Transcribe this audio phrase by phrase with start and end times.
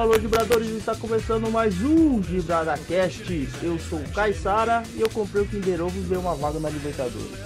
[0.00, 0.68] alô, Vibradores!
[0.70, 3.48] Está começando mais um VibradaCast.
[3.62, 6.70] Eu sou o Caissara e eu comprei o Kinder Ovo e veio uma vaga na
[6.70, 7.38] Libertadores.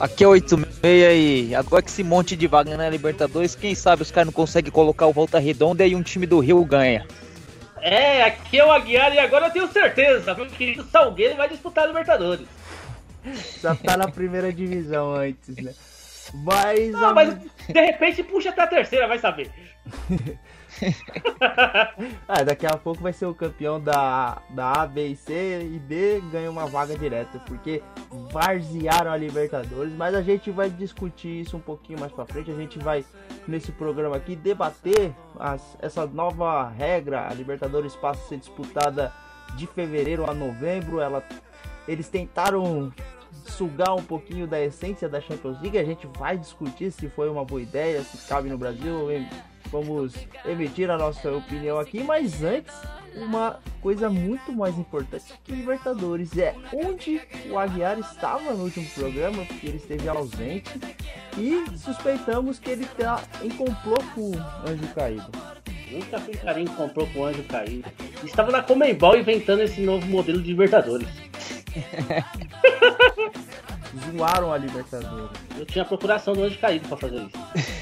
[0.00, 4.10] Aqui é 86 e agora que esse monte de vaga na Libertadores, quem sabe os
[4.10, 7.06] caras não conseguem colocar o Volta Redonda e um time do Rio ganha.
[7.80, 11.84] É, aqui é o Aguiar e agora eu tenho certeza que o Salgueiro vai disputar
[11.84, 12.46] a Libertadores.
[13.60, 15.74] Já tá na primeira divisão antes, né?
[16.32, 19.50] Mas, Não, a- mas de repente puxa até a terceira, vai saber.
[22.28, 25.78] Ah, daqui a pouco vai ser o campeão da, da A, B e C e
[25.78, 27.82] D ganha uma vaga direta, porque
[28.30, 32.54] varzearam a Libertadores, mas a gente vai discutir isso um pouquinho mais pra frente, a
[32.54, 33.04] gente vai
[33.46, 39.12] nesse programa aqui debater as- essa nova regra, a Libertadores passa a ser disputada
[39.56, 41.22] de fevereiro a novembro, ela,
[41.86, 42.92] eles tentaram
[43.46, 47.44] sugar um pouquinho da essência da Champions League, a gente vai discutir se foi uma
[47.44, 49.08] boa ideia, se cabe no Brasil,
[49.70, 52.74] vamos emitir a nossa opinião aqui, mas antes,
[53.14, 59.44] uma coisa muito mais importante que Libertadores é onde o Aguiar estava no último programa,
[59.44, 60.70] porque ele esteve ausente,
[61.36, 65.30] e suspeitamos que ele está em complô com o Anjo Caído.
[65.90, 67.88] Nunca carinho que comprou com o anjo caído.
[68.22, 71.08] Estava na Comembol inventando esse novo modelo de Libertadores.
[74.12, 75.30] Zoaram a Libertadores.
[75.56, 77.38] Eu tinha a procuração do anjo caído pra fazer isso.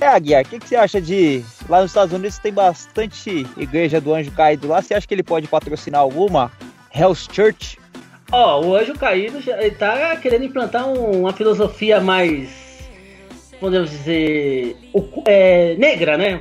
[0.00, 1.44] É, Aguiar, o que, que você acha de.
[1.68, 4.80] Lá nos Estados Unidos tem bastante igreja do anjo caído lá.
[4.80, 6.50] Você acha que ele pode patrocinar alguma?
[6.94, 7.78] Hell's Church?
[8.32, 12.88] Ó, o anjo caído já- ele tá querendo implantar um- uma filosofia mais,
[13.60, 14.76] podemos dizer,
[15.26, 16.40] é, negra, né?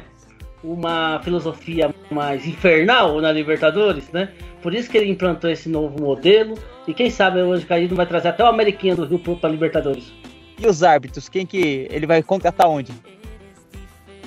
[0.64, 4.30] Uma filosofia mais infernal na Libertadores, né?
[4.62, 6.58] Por isso que ele implantou esse novo modelo.
[6.88, 10.14] E quem sabe o anjo caído vai trazer até o Ameriquinha do Rio pra Libertadores.
[10.58, 11.28] E os árbitros?
[11.28, 11.88] Quem que.
[11.92, 12.94] Ele vai contratar onde?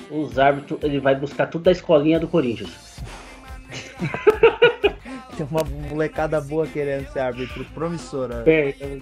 [0.09, 2.69] Os árbitros, ele vai buscar tudo da escolinha do Corinthians.
[5.37, 8.43] Tem uma molecada boa querendo ser árbitro, promissora.
[8.47, 8.99] É, é,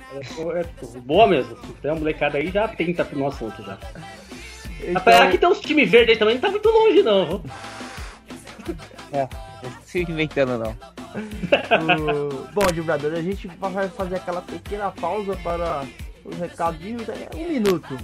[0.59, 0.65] é,
[0.99, 1.55] boa mesmo.
[1.81, 3.77] Tem uma molecada aí já tenta no assunto já.
[4.93, 7.41] Rapaz, Então, aqui tem uns time verde aí também, não tá muito longe não.
[9.13, 9.27] É,
[9.63, 10.71] não se inventando não.
[10.71, 15.85] o- bom, Vibrador, a gente vai fazer aquela pequena pausa para
[16.25, 17.97] os recadinhos, é um minuto.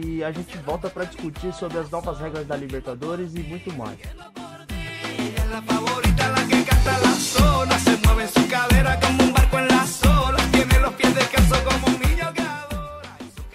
[0.00, 3.98] E a gente volta para discutir sobre as novas regras da Libertadores e muito mais.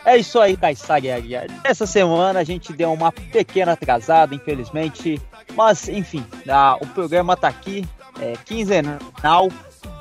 [0.07, 1.47] É isso aí, e Aguiar.
[1.65, 5.21] Essa semana a gente deu uma pequena atrasada, infelizmente.
[5.53, 7.85] Mas, enfim, ah, o programa tá aqui,
[8.21, 9.49] é quinzenal.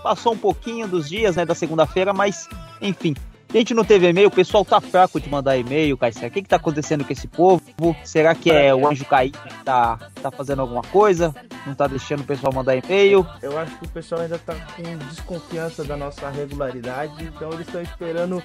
[0.04, 2.48] Passou um pouquinho dos dias né, da segunda-feira, mas,
[2.80, 3.16] enfim.
[3.56, 6.27] A gente não teve e-mail, o pessoal tá fraco de mandar e-mail, Kaysag.
[6.27, 7.62] O que, que tá acontecendo com esse povo?
[8.05, 11.34] Será que é o anjo caído que tá, tá fazendo alguma coisa?
[11.67, 13.27] Não tá deixando o pessoal mandar e-mail?
[13.41, 17.81] Eu acho que o pessoal ainda tá com desconfiança da nossa regularidade, então eles estão
[17.81, 18.44] esperando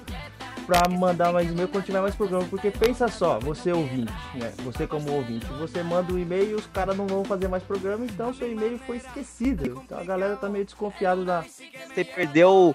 [0.66, 4.50] pra mandar mais e-mail tiver mais programa, porque pensa só, você ouvinte, né?
[4.64, 8.06] Você como ouvinte, você manda um e-mail e os caras não vão fazer mais programa,
[8.06, 9.82] então seu e-mail foi esquecido.
[9.84, 11.42] Então a galera tá meio desconfiada da.
[11.42, 12.74] Você perdeu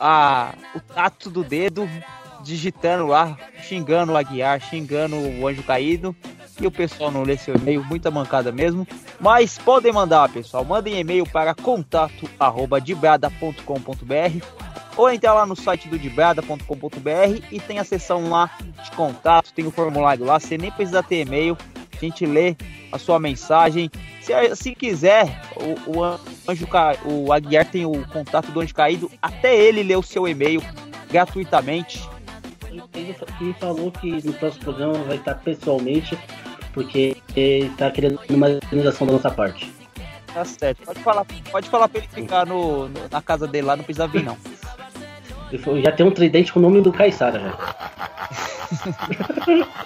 [0.00, 1.86] a, o tato do dedo
[2.42, 6.16] digitando lá, xingando o Aguiar, xingando o Anjo Caído.
[6.58, 8.86] E o pessoal não lê seu e-mail, muita mancada mesmo.
[9.18, 10.64] Mas podem mandar, pessoal.
[10.64, 14.46] Mandem e-mail para contato@dibrada.com.br
[14.96, 18.50] ou entrar lá no site do dibrada.com.br e tem a seção lá
[18.84, 20.38] de contato, tem o formulário lá.
[20.38, 21.56] Você nem precisa ter e-mail,
[21.92, 22.54] a gente lê
[22.92, 23.90] a sua mensagem.
[24.20, 26.18] Se, se quiser, o, o
[26.50, 26.96] Anjo Ca...
[27.04, 30.62] o Aguiar tem o contato do Anjo Caído, até ele lê o seu e-mail
[31.10, 32.08] gratuitamente.
[32.70, 32.82] Ele,
[33.40, 36.16] ele falou que no próximo programa vai estar pessoalmente,
[36.72, 39.72] porque ele tá querendo uma organização da nossa parte.
[40.32, 40.84] Tá certo.
[40.84, 44.06] Pode falar, pode falar pra ele ficar no, no- na casa dele lá, não precisa
[44.06, 44.36] vir não.
[45.58, 47.58] Falou, já tem um tridente com o nome do Caissara já.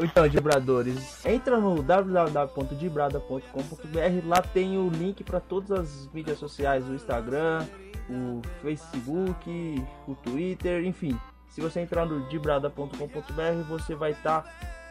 [0.00, 6.94] Então, Dibradores, entra no www.dibrada.com.br, lá tem o link para todas as mídias sociais, o
[6.94, 7.66] Instagram,
[8.08, 11.18] o Facebook, o Twitter, enfim.
[11.48, 14.44] Se você entrar no dibrada.com.br, você vai estar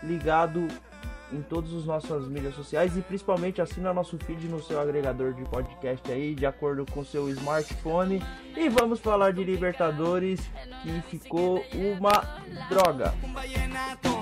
[0.03, 0.67] ligado
[1.31, 5.43] em todas as nossas mídias sociais e principalmente assina nosso feed no seu agregador de
[5.43, 8.23] podcast aí, de acordo com seu smartphone.
[8.55, 10.39] E vamos falar de Libertadores,
[10.81, 12.11] que ficou uma
[12.69, 13.13] droga.
[13.23, 14.17] Un vallenato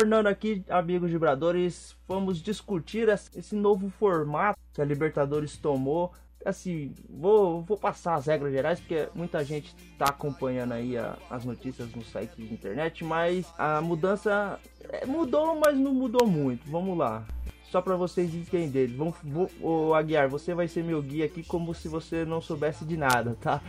[0.00, 6.12] retornando aqui, amigos vibradores, vamos discutir esse novo formato que a Libertadores tomou.
[6.44, 11.44] Assim, vou, vou passar as regras gerais, porque muita gente está acompanhando aí a- as
[11.44, 14.58] notícias no site de internet, mas a mudança
[14.88, 16.66] é, mudou, mas não mudou muito.
[16.70, 17.24] Vamos lá.
[17.70, 18.96] Só para vocês entenderem.
[18.96, 22.86] Vamos, vou, ô, Aguiar, você vai ser meu guia aqui como se você não soubesse
[22.86, 23.60] de nada, tá?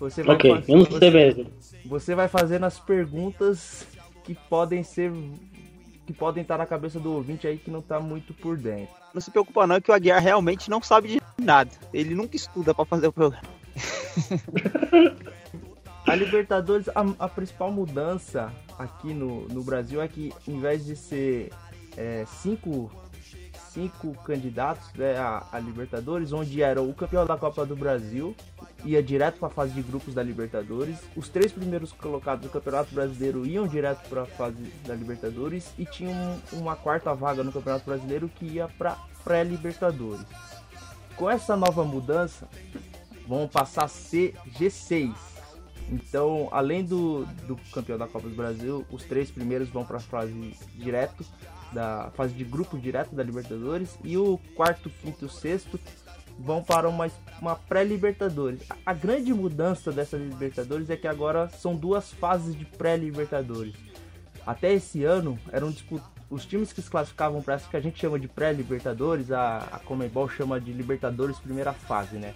[0.00, 1.46] Você vai Ok, fazer- não você-
[1.84, 3.86] você vai fazendo as perguntas
[4.24, 5.12] que podem ser.
[6.06, 8.94] Que podem estar na cabeça do ouvinte aí que não tá muito por dentro.
[9.12, 11.70] Não se preocupa não que o Aguiar realmente não sabe de nada.
[11.92, 13.42] Ele nunca estuda pra fazer o programa.
[16.06, 20.94] A Libertadores, a, a principal mudança aqui no, no Brasil é que em vez de
[20.94, 21.50] ser
[21.96, 22.88] é, cinco,
[23.76, 28.34] cinco candidatos né, a, a Libertadores, onde era o campeão da Copa do Brasil,
[28.86, 32.94] ia direto para a fase de grupos da Libertadores, os três primeiros colocados do Campeonato
[32.94, 37.52] Brasileiro iam direto para a fase da Libertadores e tinha um- uma quarta vaga no
[37.52, 40.24] Campeonato Brasileiro que ia para pré-Libertadores.
[41.14, 42.48] Com essa nova mudança,
[43.28, 45.12] vão passar a ser G6.
[45.90, 50.00] Então, além do, do campeão da Copa do Brasil, os três primeiros vão para a
[50.00, 51.24] fase direto
[51.76, 55.78] da fase de grupo direto da Libertadores e o quarto, quinto sexto
[56.38, 57.06] vão para uma,
[57.40, 58.62] uma pré-Libertadores.
[58.70, 63.74] A, a grande mudança dessa Libertadores é que agora são duas fases de pré-Libertadores.
[64.46, 66.00] Até esse ano eram dispu-
[66.30, 69.78] os times que se classificavam para essa que a gente chama de pré-Libertadores, a, a
[69.78, 72.34] Comebol chama de Libertadores primeira fase, né?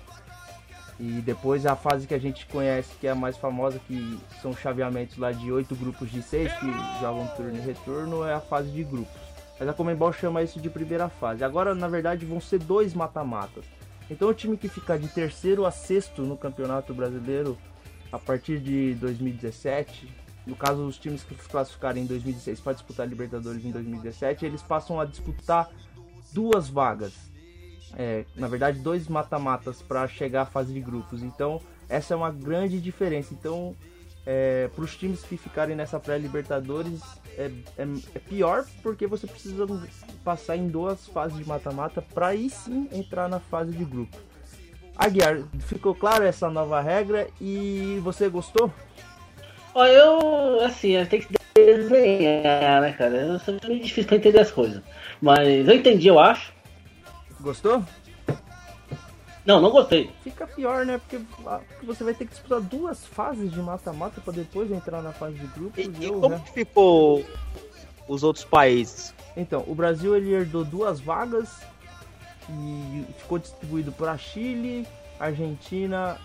[0.99, 4.55] E depois a fase que a gente conhece, que é a mais famosa, que são
[4.55, 6.67] chaveamentos lá de oito grupos de seis que
[7.01, 9.20] jogam turno e retorno, é a fase de grupos.
[9.61, 11.45] Mas a Comembol chama isso de primeira fase.
[11.45, 13.65] Agora, na verdade, vão ser dois mata-matas.
[14.11, 17.57] Então o time que ficar de terceiro a sexto no Campeonato Brasileiro
[18.11, 20.11] a partir de 2017,
[20.47, 24.47] no caso os times que se classificarem em 2016 para disputar a Libertadores em 2017,
[24.47, 25.71] eles passam a disputar
[26.33, 27.31] duas vagas
[27.97, 31.23] é, na verdade, dois mata-matas para chegar à fase de grupos.
[31.23, 33.35] Então, essa é uma grande diferença.
[33.35, 33.75] Então,
[34.75, 37.01] para os times que ficarem nessa pré-Libertadores,
[37.39, 39.67] é, é- é pior porque você precisa
[40.25, 44.17] passar em duas fases de mata-mata para aí sim entrar na fase de grupo.
[44.97, 48.71] Aguiar, ficou claro essa nova regra e você gostou?
[49.75, 53.17] Ó, eu, assim, eu tenho que desenhar, né, cara?
[53.17, 54.83] Eu sou meio difícil pra entender as coisas.
[55.21, 56.53] Mas eu entendi, eu acho.
[57.41, 57.83] Gostou?
[59.51, 60.09] Não, não gostei.
[60.23, 60.99] Fica pior, né?
[60.99, 65.11] Porque ah, você vai ter que disputar duas fases de mata-mata para depois entrar na
[65.13, 65.85] fase de grupos.
[65.85, 66.43] E, e eu, como né?
[66.47, 67.25] que ficou
[68.07, 69.13] os outros países?
[69.37, 71.49] Então, o Brasil ele herdou duas vagas
[72.49, 74.87] e ficou distribuído para Chile,
[75.19, 76.17] Argentina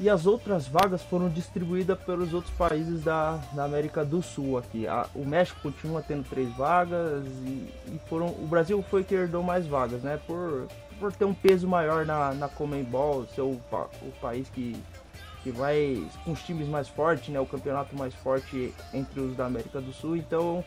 [0.00, 4.84] e as outras vagas foram distribuídas pelos outros países da, da América do Sul aqui.
[4.88, 9.44] A- o México continua tendo três vagas e, e foram o Brasil foi que herdou
[9.44, 10.18] mais vagas, né?
[10.26, 10.66] Por,
[11.02, 14.80] por ter um peso maior na, na Comembol, ser o, o país que
[15.42, 17.40] que vai com os times mais fortes, né?
[17.40, 20.16] O campeonato mais forte entre os da América do Sul.
[20.16, 20.64] Então,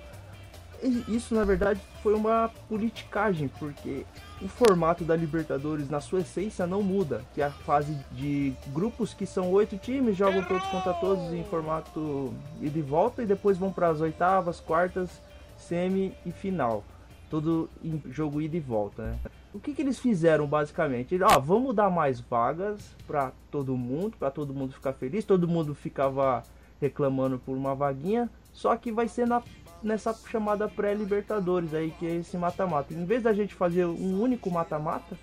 [1.07, 4.05] isso na verdade foi uma politicagem, porque
[4.41, 9.13] o formato da Libertadores na sua essência não muda, que é a fase de grupos
[9.13, 13.57] que são oito times, jogam todos contra todos em formato ida e volta e depois
[13.57, 15.09] vão para as oitavas, quartas,
[15.57, 16.83] semi e final.
[17.29, 19.19] Tudo em jogo ida e volta, né?
[19.55, 21.17] O que, que eles fizeram basicamente?
[21.23, 25.23] Ó, vamos dar mais vagas para todo mundo, para todo mundo ficar feliz.
[25.23, 26.43] Todo mundo ficava
[26.81, 29.41] reclamando por uma vaguinha, só que vai ser na
[29.81, 32.93] nessa chamada pré-Libertadores aí, que é esse mata-mata.
[32.93, 35.17] Em vez da gente fazer um único mata-mata,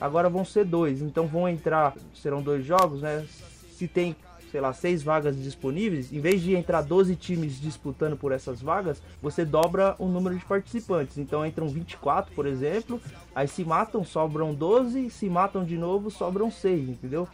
[0.00, 1.00] agora vão ser dois.
[1.00, 3.24] Então vão entrar, serão dois jogos, né?
[3.70, 4.16] Se tem,
[4.50, 9.02] sei lá, seis vagas disponíveis, em vez de entrar 12 times disputando por essas vagas,
[9.20, 11.18] você dobra o número de participantes.
[11.18, 13.00] Então entram 24, por exemplo,
[13.34, 17.28] aí se matam, sobram 12, se matam de novo, sobram 6, entendeu?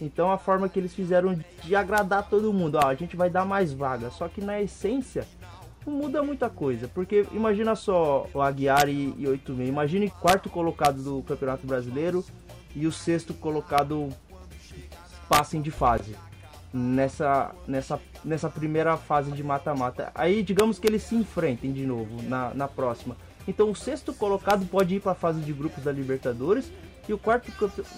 [0.00, 3.44] Então a forma que eles fizeram de agradar todo mundo, ó, a gente vai dar
[3.44, 5.26] mais vagas, só que na essência
[5.86, 11.02] não muda muita coisa, porque imagina só o Aguiar e, e 86, imagine quarto colocado
[11.02, 12.24] do Campeonato Brasileiro
[12.74, 14.08] e o sexto colocado
[15.28, 16.14] passem de fase
[16.72, 20.10] nessa, nessa, nessa primeira fase de mata-mata.
[20.14, 23.16] Aí digamos que eles se enfrentem de novo na, na próxima.
[23.46, 26.70] Então o sexto colocado pode ir para a fase de grupos da Libertadores
[27.08, 27.50] e o quarto,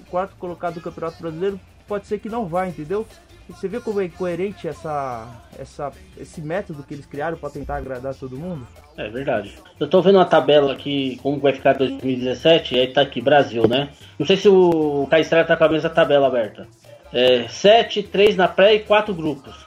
[0.08, 3.06] quarto colocado do Campeonato Brasileiro pode ser que não vá, entendeu?
[3.48, 8.14] Você vê como é coerente essa, essa, esse método que eles criaram para tentar agradar
[8.14, 8.66] todo mundo?
[8.96, 9.58] É verdade.
[9.78, 13.66] Eu tô vendo uma tabela aqui, como vai ficar 2017, e aí tá aqui, Brasil,
[13.66, 13.90] né?
[14.18, 16.68] Não sei se o Caestrada tá com a mesma tabela aberta.
[17.12, 19.66] É, 7, 3 na pré e 4 grupos.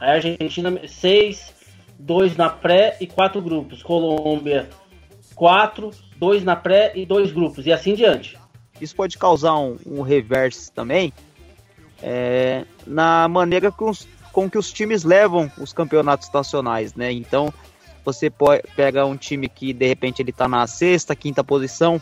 [0.00, 1.54] A Argentina 6,
[2.00, 3.82] dois na pré e quatro grupos.
[3.82, 4.68] Colômbia,
[5.34, 8.38] quatro, dois na pré e dois grupos, e assim diante.
[8.80, 11.12] Isso pode causar um, um reverso também
[12.02, 13.92] é, na maneira com,
[14.32, 17.12] com que os times levam os campeonatos nacionais, né?
[17.12, 17.52] Então,
[18.02, 22.00] você pode, pega um time que de repente ele tá na sexta, quinta posição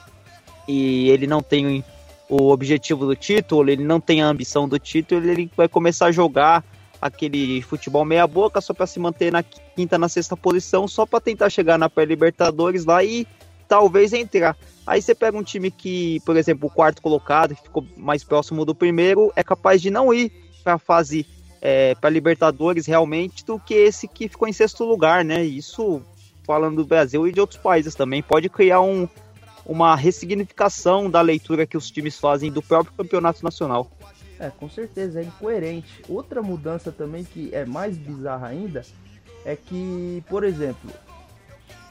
[0.69, 1.85] e ele não tem
[2.29, 6.13] o objetivo do título, ele não tem a ambição do título, ele vai começar a
[6.13, 6.65] jogar
[7.01, 11.21] aquele futebol meia boca só para se manter na quinta, na sexta posição, só para
[11.21, 13.27] tentar chegar na pré-libertadores lá e
[13.67, 14.57] talvez entrar.
[14.87, 18.65] Aí você pega um time que, por exemplo, o quarto colocado, que ficou mais próximo
[18.65, 20.33] do primeiro, é capaz de não ir
[20.65, 21.27] para a fase
[21.61, 25.45] é, para Libertadores realmente do que esse que ficou em sexto lugar, né?
[25.45, 26.03] Isso
[26.47, 29.07] falando do Brasil e de outros países também pode criar um,
[29.69, 33.91] uma ressignificação da leitura que os times fazem do próprio campeonato nacional.
[34.41, 36.03] É, com certeza, é incoerente.
[36.09, 38.83] Outra mudança também que é mais bizarra ainda
[39.45, 40.91] é que, por exemplo,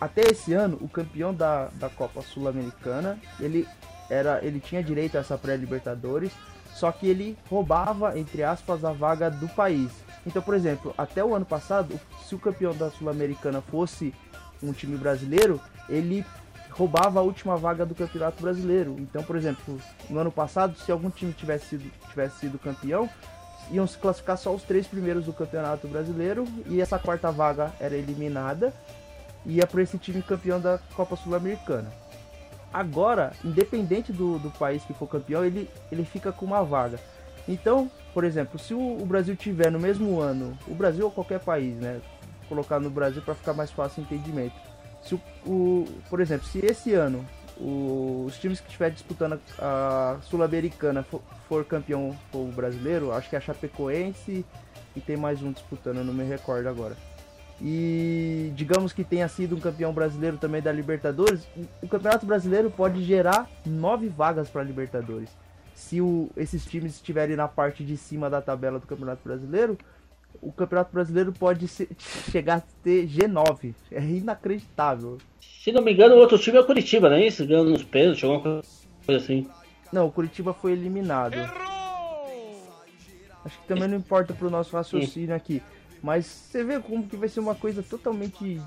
[0.02, 3.68] até esse ano, o campeão da, da Copa Sul-Americana, ele
[4.10, 6.32] era ele tinha direito a essa pré-libertadores,
[6.74, 9.92] só que ele roubava, entre aspas, a vaga do país.
[10.26, 14.14] Então, por exemplo, até o ano passado, se o campeão da Sul-Americana fosse
[14.62, 16.26] um time brasileiro, ele
[16.78, 18.96] roubava a última vaga do Campeonato Brasileiro.
[19.00, 19.80] Então, por exemplo,
[20.10, 23.10] no ano passado, se algum time tivesse sido, tivesse sido campeão,
[23.72, 27.96] iam se classificar só os três primeiros do Campeonato Brasileiro e essa quarta vaga era
[27.96, 28.72] eliminada
[29.46, 31.92] e ia para esse time campeão da Copa Sul-Americana.
[32.72, 37.00] Agora, independente do, do país que for campeão, ele, ele fica com uma vaga.
[37.48, 41.40] Então, por exemplo, se o, o Brasil tiver no mesmo ano, o Brasil ou qualquer
[41.40, 42.02] país, né?
[42.48, 44.67] Colocar no Brasil para ficar mais fácil o entendimento
[45.02, 47.26] se o, o, por exemplo, se esse ano
[47.60, 53.36] o, os times que estiver disputando a, Sul-Americana for, for, campeão o brasileiro, acho que
[53.36, 54.46] é a Chapecoense
[54.96, 56.96] e tem mais um disputando, eu não me recordo agora.
[57.60, 61.48] E digamos que tenha sido um campeão brasileiro também da Libertadores,
[61.82, 65.30] o Campeonato Brasileiro pode gerar nove vagas para a Libertadores.
[65.74, 69.78] Se o, esses times estiverem na parte de cima da tabela do Campeonato Brasileiro,
[70.42, 71.90] o Campeonato Brasileiro pode ser,
[72.32, 73.74] chegar a ter G9.
[73.92, 75.18] É inacreditável.
[75.40, 77.46] Se não me engano, o outro time é o Curitiba, não é isso?
[77.46, 78.62] Ganhando nos pesos, alguma
[79.06, 79.48] coisa assim.
[79.92, 81.36] Não, o Curitiba foi eliminado.
[83.44, 85.62] Acho que também não importa pro nosso raciocínio aqui.
[86.02, 88.62] Mas você vê como que vai ser uma coisa totalmente.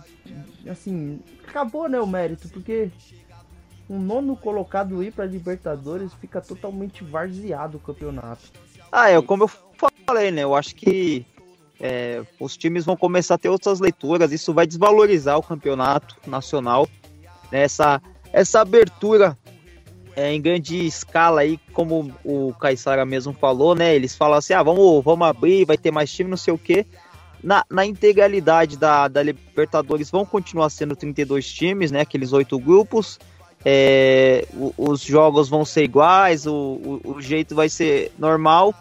[0.68, 1.20] Assim.
[1.46, 2.00] Acabou, né?
[2.00, 2.90] O mérito, porque
[3.88, 8.52] um nono colocado ir pra Libertadores fica totalmente varzeado o campeonato.
[8.90, 9.50] Ah, é como eu
[10.06, 10.42] falei, né?
[10.44, 11.26] Eu acho que
[11.80, 16.86] é, os times vão começar a ter outras leituras, isso vai desvalorizar o campeonato nacional.
[17.50, 17.62] Né?
[17.62, 19.36] Essa, essa abertura
[20.14, 23.94] é, em grande escala aí, como o Caissara mesmo falou, né?
[23.94, 26.84] Eles falam assim, ah, vamos, vamos abrir, vai ter mais time, não sei o quê.
[27.42, 32.00] Na, na integralidade da, da Libertadores vão continuar sendo 32 times, né?
[32.00, 33.18] Aqueles oito grupos.
[33.64, 34.46] É,
[34.76, 38.74] os jogos vão ser iguais, o, o, o jeito vai ser normal.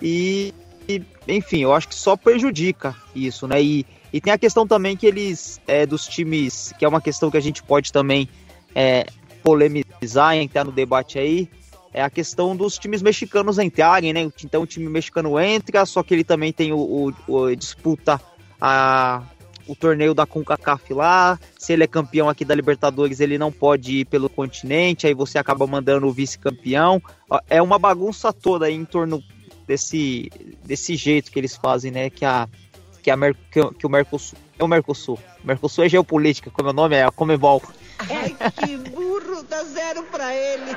[0.00, 0.52] E
[0.88, 3.62] e, enfim, eu acho que só prejudica isso, né?
[3.62, 7.30] E, e tem a questão também que eles, é, dos times, que é uma questão
[7.30, 8.28] que a gente pode também
[8.74, 9.06] é,
[9.42, 11.48] polemizar, entrar no debate aí,
[11.92, 14.28] é a questão dos times mexicanos entrarem, né?
[14.44, 18.20] Então o time mexicano entra, só que ele também tem o, o, o disputa
[18.60, 19.22] a,
[19.66, 21.38] o torneio da CONCACAF lá.
[21.56, 25.38] Se ele é campeão aqui da Libertadores, ele não pode ir pelo continente, aí você
[25.38, 27.00] acaba mandando o vice-campeão.
[27.48, 29.22] É uma bagunça toda aí em torno
[29.66, 30.30] desse,
[30.64, 32.10] desse jeito que eles fazem, né?
[32.10, 32.48] Que, a,
[33.02, 34.38] que, a Mer, que, que o Mercosul.
[34.58, 35.18] É o Mercosul.
[35.42, 37.62] O Mercosul é geopolítica, como é o nome é a Comebol.
[37.98, 40.72] Ai, que burro, dá zero pra ele.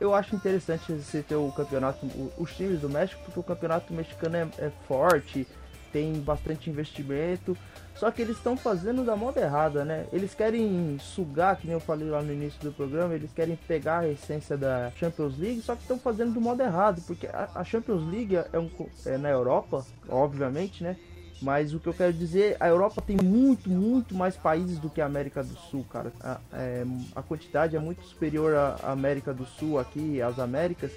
[0.00, 2.06] Eu acho interessante você ter o campeonato,
[2.38, 5.46] os times do México, porque o campeonato mexicano é, é forte,
[5.92, 7.56] tem bastante investimento.
[7.96, 10.06] Só que eles estão fazendo da moda errada, né?
[10.12, 14.00] Eles querem sugar, que nem eu falei lá no início do programa, eles querem pegar
[14.00, 18.06] a essência da Champions League, só que estão fazendo do modo errado, porque a, Champions
[18.10, 18.70] League é, um,
[19.06, 20.96] é na Europa, obviamente, né?
[21.40, 25.00] Mas o que eu quero dizer, a Europa tem muito, muito mais países do que
[25.00, 26.12] a América do Sul, cara.
[26.20, 26.84] A, é,
[27.14, 30.92] a quantidade é muito superior à América do Sul aqui, às Américas.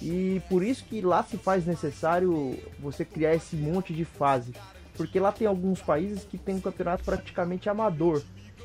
[0.00, 4.52] E por isso que lá se faz necessário você criar esse monte de fase.
[4.96, 8.22] Porque lá tem alguns países que tem um campeonato praticamente amador.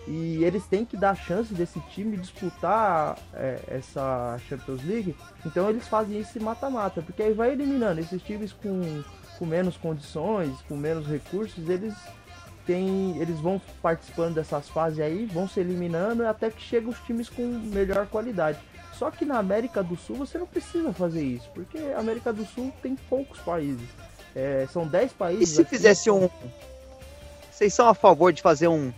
[0.07, 5.15] E eles têm que dar chance desse time disputar é, essa Champions League.
[5.45, 7.01] Então eles fazem esse mata-mata.
[7.01, 9.03] Porque aí vai eliminando esses times com,
[9.38, 11.93] com menos condições, com menos recursos, eles
[12.65, 17.29] tem, eles vão participando dessas fases aí, vão se eliminando até que chegam os times
[17.29, 18.59] com melhor qualidade.
[18.93, 22.45] Só que na América do Sul você não precisa fazer isso, porque a América do
[22.45, 23.89] Sul tem poucos países.
[24.35, 25.50] É, são 10 E países.
[25.55, 25.69] se aqui.
[25.69, 26.29] fizesse um.
[27.51, 28.91] Vocês são a favor de fazer um,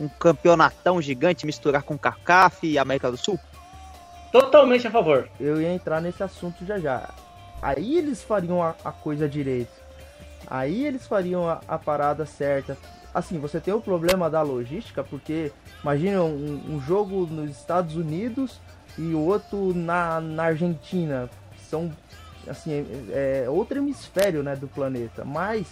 [0.00, 3.38] um campeonatão gigante, misturar com CACAF e América do Sul?
[4.30, 5.28] Totalmente a favor.
[5.40, 7.10] Eu ia entrar nesse assunto já já.
[7.62, 9.72] Aí eles fariam a, a coisa direito.
[10.46, 12.76] Aí eles fariam a, a parada certa.
[13.14, 15.50] Assim, você tem o problema da logística, porque
[15.82, 18.60] imagina um, um jogo nos Estados Unidos
[18.98, 21.30] e o outro na, na Argentina.
[21.70, 21.90] São,
[22.48, 22.72] assim,
[23.10, 25.24] é, é outro hemisfério né, do planeta.
[25.24, 25.66] Mas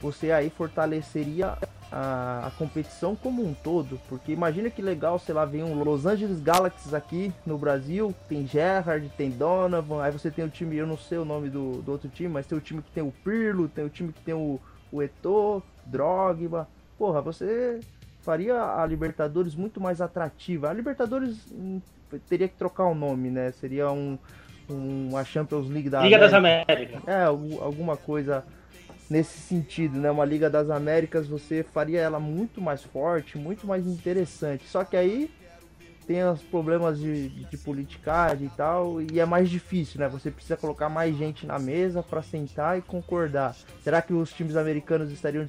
[0.00, 1.56] você aí fortaleceria
[1.92, 4.00] a, a competição como um todo.
[4.08, 8.46] Porque imagina que legal, sei lá, vem um Los Angeles Galaxy aqui no Brasil, tem
[8.46, 11.92] Gerrard, tem Donovan, aí você tem o time, eu não sei o nome do, do
[11.92, 14.34] outro time, mas tem o time que tem o Pirlo, tem o time que tem
[14.34, 14.60] o,
[14.92, 16.68] o Drogba.
[16.96, 17.80] Porra, você
[18.22, 20.68] faria a Libertadores muito mais atrativa.
[20.68, 21.80] A Libertadores hum,
[22.28, 23.50] teria que trocar o nome, né?
[23.52, 24.18] Seria um,
[24.72, 26.72] um a Champions League da Liga das América.
[26.72, 27.02] Américas.
[27.08, 28.44] É, algu- alguma coisa
[29.08, 30.10] nesse sentido, né?
[30.10, 34.66] Uma Liga das Américas, você faria ela muito mais forte, muito mais interessante.
[34.68, 35.30] Só que aí
[36.06, 40.08] tem os problemas de, de politicagem e tal, e é mais difícil, né?
[40.08, 43.54] Você precisa colocar mais gente na mesa para sentar e concordar.
[43.82, 45.44] Será que os times americanos estariam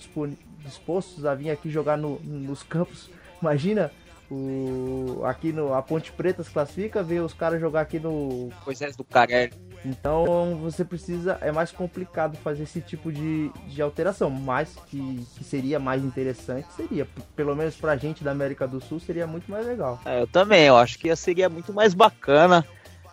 [0.64, 3.10] dispostos a vir aqui jogar no- nos campos?
[3.42, 3.92] Imagina
[4.32, 8.96] o aqui no a Ponte Preta se classifica, ver os caras jogar aqui no Moisés
[8.96, 9.52] do Carelli.
[9.86, 11.38] então você precisa.
[11.42, 14.30] É mais complicado fazer esse tipo de, de alteração.
[14.30, 17.06] Mas que, que seria mais interessante, seria.
[17.36, 20.00] Pelo menos pra gente da América do Sul seria muito mais legal.
[20.06, 22.66] É, eu também, eu acho que seria muito mais bacana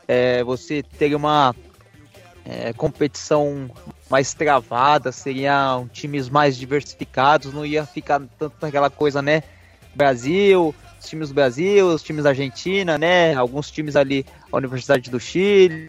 [0.07, 1.55] é, você ter uma
[2.45, 3.69] é, competição
[4.09, 9.43] mais travada, seriam times mais diversificados, não ia ficar tanto aquela coisa, né?
[9.95, 13.35] Brasil, os times do Brasil, os times da Argentina, né?
[13.35, 15.89] Alguns times ali, a Universidade do Chile,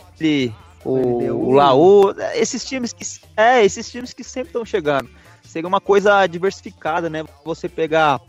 [0.84, 5.10] o, o Laú, esses times que é, esses times que sempre estão chegando.
[5.44, 7.24] Seria uma coisa diversificada, né?
[7.44, 8.22] Você pegar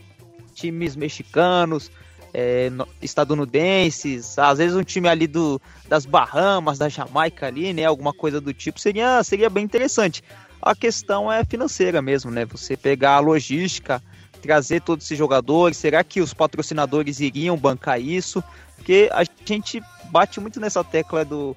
[0.55, 1.91] times mexicanos,
[2.33, 2.71] é,
[3.03, 7.85] estadunidenses, às vezes um time ali do, das Bahamas, da Jamaica ali, né?
[7.85, 10.23] Alguma coisa do tipo, seria, seria bem interessante.
[10.63, 12.45] A questão é financeira mesmo, né?
[12.47, 14.03] Você pegar a logística,
[14.41, 18.43] trazer todos esses jogadores, será que os patrocinadores iriam bancar isso?
[18.77, 21.55] Porque a gente bate muito nessa tecla do,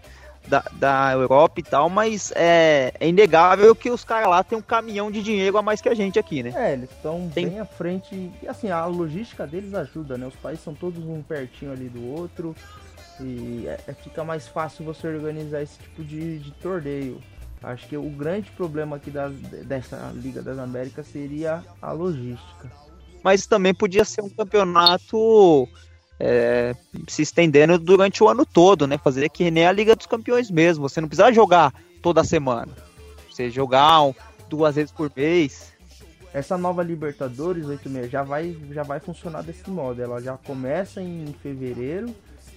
[0.48, 4.62] da, da Europa e tal, mas é, é inegável que os caras lá têm um
[4.62, 6.54] caminhão de dinheiro a mais que a gente aqui, né?
[6.56, 8.32] É, eles estão Tem- bem à frente.
[8.42, 10.28] E assim, a logística deles ajuda, né?
[10.28, 12.56] Os países são todos um pertinho ali do outro.
[13.22, 17.22] E é- é- fica mais fácil você organizar esse tipo de, de torneio.
[17.64, 19.34] Acho que o grande problema aqui das-
[19.66, 22.70] dessa Liga das Américas seria a logística.
[23.24, 25.66] mas também podia ser um campeonato
[26.20, 26.76] é,
[27.08, 28.98] se estendendo durante o ano todo, né?
[28.98, 30.88] Fazer que nem a Liga dos Campeões mesmo.
[30.88, 32.72] Você não precisa jogar toda semana.
[33.32, 34.14] Você jogar
[34.50, 35.72] duas vezes por mês.
[36.34, 40.02] Essa nova Libertadores 86 já vai, já vai funcionar desse modo.
[40.02, 42.14] Ela já começa em fevereiro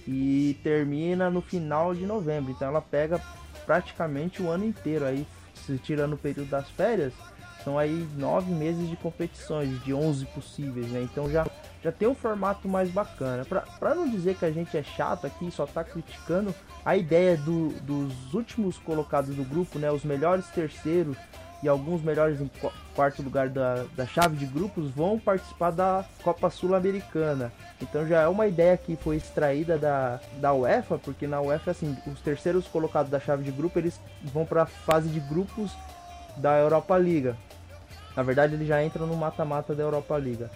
[0.07, 2.51] e termina no final de novembro.
[2.51, 3.21] Então ela pega
[3.67, 5.05] praticamente o ano inteiro.
[5.05, 7.13] Aí, se tirando o período das férias,
[7.63, 11.01] são aí nove meses de competições, de 11 possíveis, né?
[11.01, 11.45] Então já,
[11.83, 13.43] já tem um formato mais bacana.
[13.45, 17.73] Pra não dizer que a gente é chato aqui, só tá criticando, a ideia do-
[17.81, 19.91] dos últimos colocados do grupo, né?
[19.91, 21.17] Os melhores terceiros
[21.63, 26.05] e alguns melhores em qu- quarto lugar da, da chave de grupos vão participar da
[26.23, 27.51] Copa Sul-Americana.
[27.81, 31.97] Então já é uma ideia que foi extraída da, da UEFA, porque na UEFA, assim,
[32.05, 33.99] os terceiros colocados da chave de grupo, eles
[34.33, 35.71] vão para a fase de grupos
[36.37, 37.35] da Europa Liga.
[38.15, 40.49] Na verdade, eles já entram no mata-mata da Europa Liga.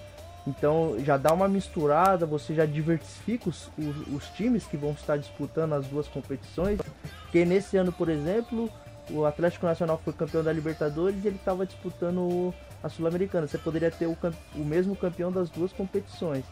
[0.47, 5.17] Então já dá uma misturada, você já diversifica os, os, os times que vão estar
[5.17, 6.79] disputando as duas competições.
[7.23, 8.67] Porque nesse ano, por exemplo,
[9.13, 13.47] o Atlético Nacional foi campeão da Libertadores e ele estava disputando a Sul-Americana.
[13.47, 14.17] Você poderia ter o,
[14.55, 16.43] o mesmo campeão das duas competições.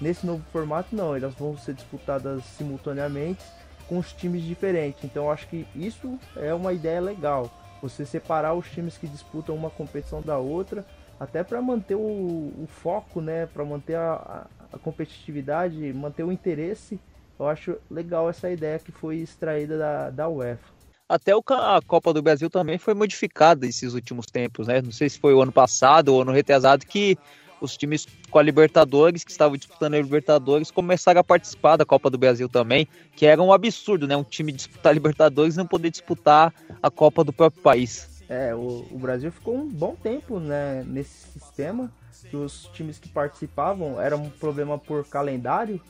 [0.00, 3.42] Nesse novo formato, não, elas vão ser disputadas simultaneamente
[3.88, 5.04] com os times diferentes.
[5.04, 7.50] Então, acho que isso é uma ideia legal.
[7.80, 10.84] Você separar os times que disputam uma competição da outra,
[11.18, 13.46] até para manter o, o foco, né?
[13.46, 16.98] Para manter a, a- a competitividade, manter o interesse.
[17.38, 20.81] Eu acho legal essa ideia que foi extraída da, da UEFA.
[21.08, 24.80] Até a Copa do Brasil também foi modificada esses últimos tempos, né?
[24.80, 27.18] Não sei se foi o ano passado ou ano retrasado que
[27.60, 32.10] os times com a Libertadores, que estavam disputando a Libertadores, começaram a participar da Copa
[32.10, 34.16] do Brasil também, que era um absurdo, né?
[34.16, 38.22] Um time disputar a Libertadores e não poder disputar a Copa do próprio país.
[38.28, 41.92] É, o, o Brasil ficou um bom tempo né, nesse sistema,
[42.30, 45.80] que os times que participavam era um problema por calendário,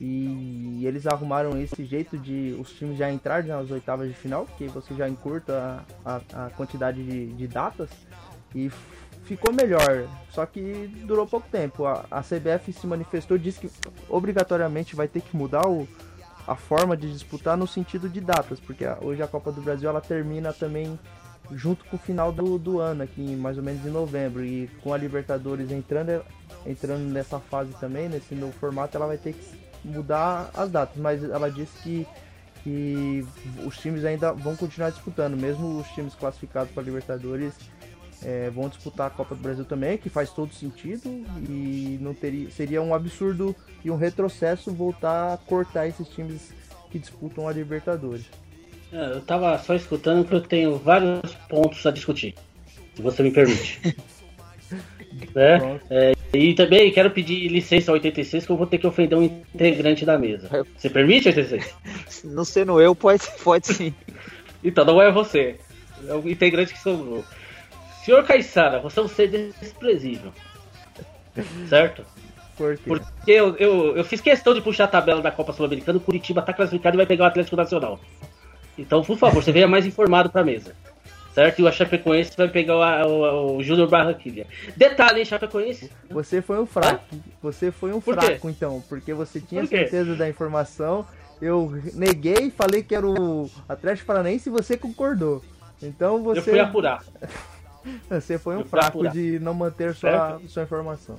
[0.00, 4.68] E eles arrumaram esse jeito de os times já entrarem nas oitavas de final, porque
[4.68, 7.90] você já encurta a, a, a quantidade de, de datas
[8.54, 8.70] e
[9.24, 10.08] ficou melhor.
[10.30, 11.84] Só que durou pouco tempo.
[11.84, 13.70] A, a CBF se manifestou, disse que
[14.08, 15.88] obrigatoriamente vai ter que mudar o,
[16.46, 20.00] a forma de disputar no sentido de datas, porque hoje a Copa do Brasil ela
[20.00, 20.98] termina também
[21.52, 24.92] junto com o final do, do ano, aqui mais ou menos em novembro, e com
[24.92, 26.22] a Libertadores entrando,
[26.66, 31.22] entrando nessa fase também, nesse novo formato, ela vai ter que mudar as datas, mas
[31.22, 32.06] ela disse que,
[32.62, 33.26] que
[33.64, 37.54] os times ainda vão continuar disputando, mesmo os times classificados para Libertadores
[38.22, 41.08] é, vão disputar a Copa do Brasil também, que faz todo sentido
[41.48, 46.52] e não teria, seria um absurdo e um retrocesso voltar a cortar esses times
[46.90, 48.24] que disputam a Libertadores.
[48.92, 52.34] É, Eu tava só escutando porque eu tenho vários pontos a discutir,
[52.94, 53.80] se você me permite.
[55.34, 55.58] né?
[55.58, 56.17] Pronto.
[56.32, 60.04] E também quero pedir licença ao 86 que eu vou ter que ofender um integrante
[60.04, 60.66] da mesa.
[60.76, 61.74] Você permite, 86?
[62.24, 63.94] Não sendo eu, pode, pode sim.
[64.62, 65.56] Então não é você.
[66.06, 67.24] É o integrante que sobrou.
[68.04, 70.32] Senhor Caissara, você é um ser desprezível.
[71.68, 72.04] Certo?
[72.56, 76.00] Porque Porque eu, eu, eu fiz questão de puxar a tabela da Copa Sul-Americana, o
[76.00, 78.00] Curitiba tá classificado e vai pegar o Atlético Nacional.
[78.76, 80.74] Então, por favor, você venha mais informado pra mesa.
[81.38, 81.60] Certo?
[81.60, 84.44] E o Chapecoense vai pegar o, o, o Júnior Barranquilha.
[84.76, 85.88] Detalhe, hein, Chapecoense?
[86.10, 87.04] você foi um fraco.
[87.40, 88.26] Você foi um Por quê?
[88.26, 91.06] fraco, então, porque você tinha Por certeza da informação.
[91.40, 95.40] Eu neguei, falei que era o Atlético Paranaense e você concordou.
[95.80, 97.04] Então você, Eu fui apurar.
[98.10, 99.12] você foi um fraco apurar.
[99.12, 101.14] de não manter sua, sua informação.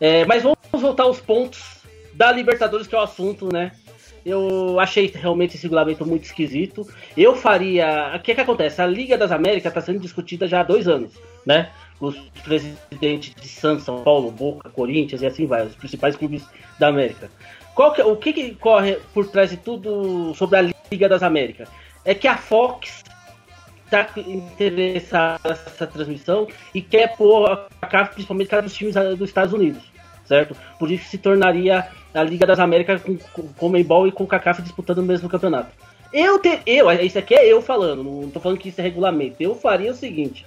[0.00, 1.80] É, mas vamos voltar aos pontos
[2.12, 3.70] da Libertadores, que é o assunto, né?
[4.24, 6.86] Eu achei realmente esse regulamento muito esquisito.
[7.16, 8.12] Eu faria.
[8.16, 8.80] O que, que acontece?
[8.80, 11.12] A Liga das Américas está sendo discutida já há dois anos,
[11.44, 11.70] né?
[12.00, 16.44] Os presidentes de Santos, São Paulo, Boca, Corinthians e assim vai, os principais clubes
[16.78, 17.30] da América.
[17.94, 21.68] Que- o que, que corre por trás de tudo sobre a Liga das Américas?
[22.04, 23.02] É que a Fox
[23.84, 29.52] está interessada nessa transmissão e quer pôr a CAF principalmente cada dos times dos Estados
[29.52, 29.82] Unidos,
[30.24, 30.56] certo?
[30.78, 34.62] Por isso se tornaria a Liga das Américas com, com Comembol e com o CACAF
[34.62, 35.70] disputando o mesmo campeonato.
[36.12, 39.36] Eu, te, eu, isso aqui é eu falando, não tô falando que isso é regulamento.
[39.40, 40.46] Eu faria o seguinte: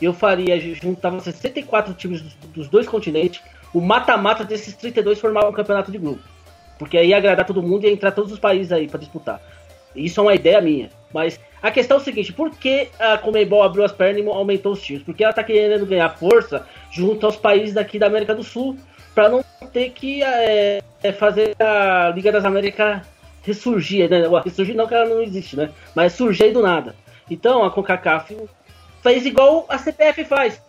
[0.00, 3.40] eu faria, juntava 64 times dos, dos dois continentes,
[3.72, 6.22] o mata-mata desses 32 formava um campeonato de grupo.
[6.78, 9.40] Porque aí ia agradar todo mundo e entrar todos os países aí para disputar.
[9.96, 10.90] Isso é uma ideia minha.
[11.12, 14.72] Mas a questão é o seguinte: por que a Comebol abriu as pernas e aumentou
[14.72, 15.02] os times?
[15.02, 18.76] Porque ela tá querendo ganhar força junto aos países daqui da América do Sul
[19.18, 20.80] para não ter que é,
[21.18, 23.02] fazer a Liga das Américas
[23.42, 24.22] ressurgir, né?
[24.44, 25.72] Ressurgir não que ela não existe, né?
[25.92, 26.94] Mas surgir do nada.
[27.28, 28.48] Então a CONCACAF
[29.02, 30.62] fez igual a CPF faz.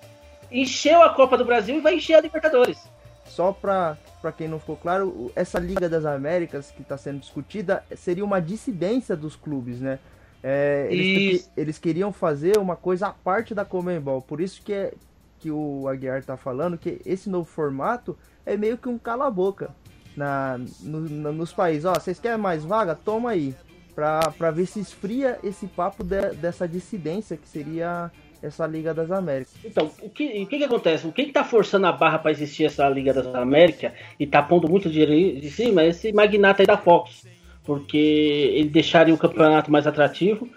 [0.51, 2.89] Encheu a Copa do Brasil e vai encher a Libertadores.
[3.23, 7.83] Só pra, pra quem não ficou claro, essa Liga das Américas que está sendo discutida
[7.95, 9.99] seria uma dissidência dos clubes, né?
[10.41, 14.23] É, eles, eles queriam fazer uma coisa à parte da Comembol.
[14.23, 14.91] Por isso que, é,
[15.37, 18.17] que o Aguiar tá falando que esse novo formato
[18.53, 19.69] é meio que um cala-boca
[20.15, 21.85] na, no- na- nos países.
[21.85, 22.95] Ó, vocês querem mais vaga?
[22.95, 23.53] Toma aí.
[23.95, 28.09] Pra, pra ver se esfria esse papo de- dessa dissidência que seria
[28.41, 29.53] essa Liga das Américas.
[29.65, 31.05] Então, o que, o que que acontece?
[31.05, 34.41] O que que tá forçando a barra para existir essa Liga das Américas e tá
[34.41, 37.27] pondo muito dinheiro de cima é esse magnata aí da Fox.
[37.65, 40.47] Porque ele deixaria o campeonato mais atrativo,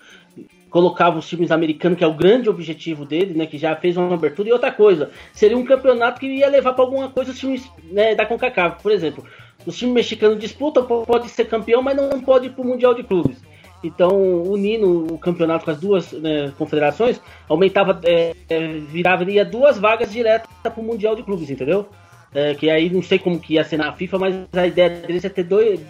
[0.72, 3.46] colocava os times americanos, que é o grande objetivo dele, né?
[3.46, 4.48] Que já fez uma abertura.
[4.48, 8.14] E outra coisa, seria um campeonato que ia levar para alguma coisa os times né,
[8.14, 8.82] da CONCACAF.
[8.82, 9.22] Por exemplo,
[9.66, 13.02] os times mexicanos disputam, po- pode ser campeão, mas não pode ir pro Mundial de
[13.02, 13.36] Clubes.
[13.84, 20.10] Então, unindo o campeonato com as duas né, confederações, aumentava, é, é, viraria duas vagas
[20.10, 21.86] diretas para o Mundial de Clubes, entendeu?
[22.34, 25.24] É, que aí não sei como que ia ser na FIFA, mas a ideia deles
[25.24, 25.80] é ter dois,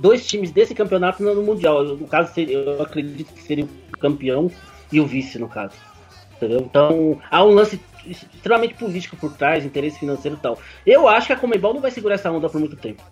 [0.00, 1.84] dois times desse campeonato no, Mundial.
[1.84, 4.50] No caso, eu acredito que seria o campeão
[4.90, 5.74] e o vice, no caso.
[6.36, 6.60] Entendeu?
[6.60, 10.58] Então, há um lance extremamente político por trás, interesse financeiro e tal.
[10.86, 13.02] Eu acho que a Comebol não vai segurar essa onda por muito tempo.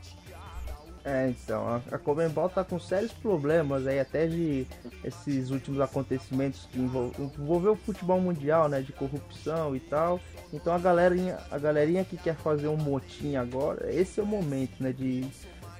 [1.05, 4.67] É, então, a, a Comembol tá com sérios problemas aí, até de
[5.03, 10.21] esses últimos acontecimentos que envol, envolveu o futebol mundial, né, de corrupção e tal.
[10.53, 14.83] Então a galerinha, a galerinha que quer fazer um motim agora, esse é o momento,
[14.83, 15.27] né, de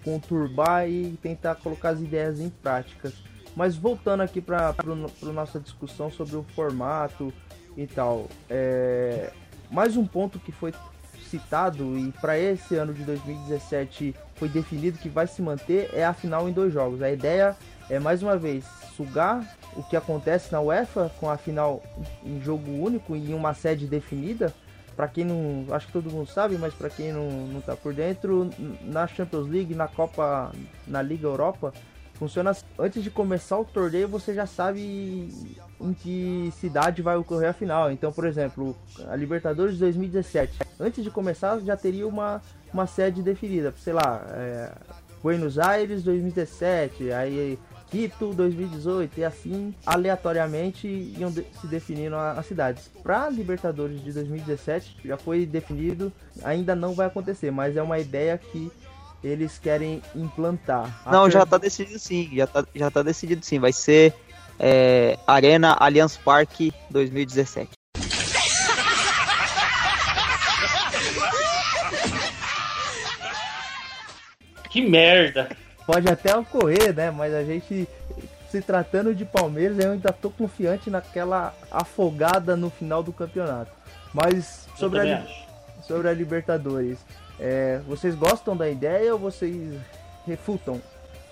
[0.09, 3.13] conturbar e tentar colocar as ideias em práticas.
[3.55, 7.33] Mas voltando aqui para a nossa discussão sobre o formato
[7.77, 9.31] e tal, é,
[9.71, 10.73] mais um ponto que foi
[11.29, 16.15] citado e para esse ano de 2017 foi definido que vai se manter é a
[16.15, 17.03] final em dois jogos.
[17.03, 17.55] A ideia
[17.91, 18.65] é mais uma vez
[18.97, 19.45] sugar
[19.77, 21.83] o que acontece na UEFA com a final
[22.25, 24.55] em jogo único e em uma sede definida
[24.99, 27.95] para quem não, acho que todo mundo sabe, mas para quem não, não tá por
[27.95, 28.51] dentro,
[28.83, 30.51] na Champions League, na Copa,
[30.89, 31.73] na Liga Europa,
[32.15, 32.65] funciona assim.
[32.77, 35.33] antes de começar o torneio, você já sabe
[35.81, 37.93] em que cidade vai ocorrer a final.
[37.93, 38.77] Então, por exemplo,
[39.09, 42.43] a Libertadores de 2017, antes de começar já teria uma
[42.75, 44.73] uma sede definida, sei lá, é,
[45.23, 47.57] Buenos Aires 2017, aí
[47.91, 50.87] Quito 2018 e assim aleatoriamente
[51.19, 52.91] iam de- se definindo as cidades.
[53.03, 56.13] Para Libertadores de 2017 já foi definido,
[56.45, 58.71] ainda não vai acontecer, mas é uma ideia que
[59.25, 61.01] eles querem implantar.
[61.05, 63.59] A Não, já tá decidido sim, já tá, já tá decidido sim.
[63.59, 64.13] Vai ser
[64.59, 67.71] é, Arena Allianz Parque 2017.
[74.71, 75.49] Que merda.
[75.89, 77.11] Pode até ocorrer, né?
[77.11, 77.89] Mas a gente
[78.51, 83.71] se tratando de Palmeiras, eu ainda tô confiante naquela afogada no final do campeonato.
[84.13, 85.27] Mas sobre a,
[85.83, 86.99] sobre a Libertadores,
[87.41, 89.81] é, vocês gostam da ideia ou vocês
[90.27, 90.79] refutam?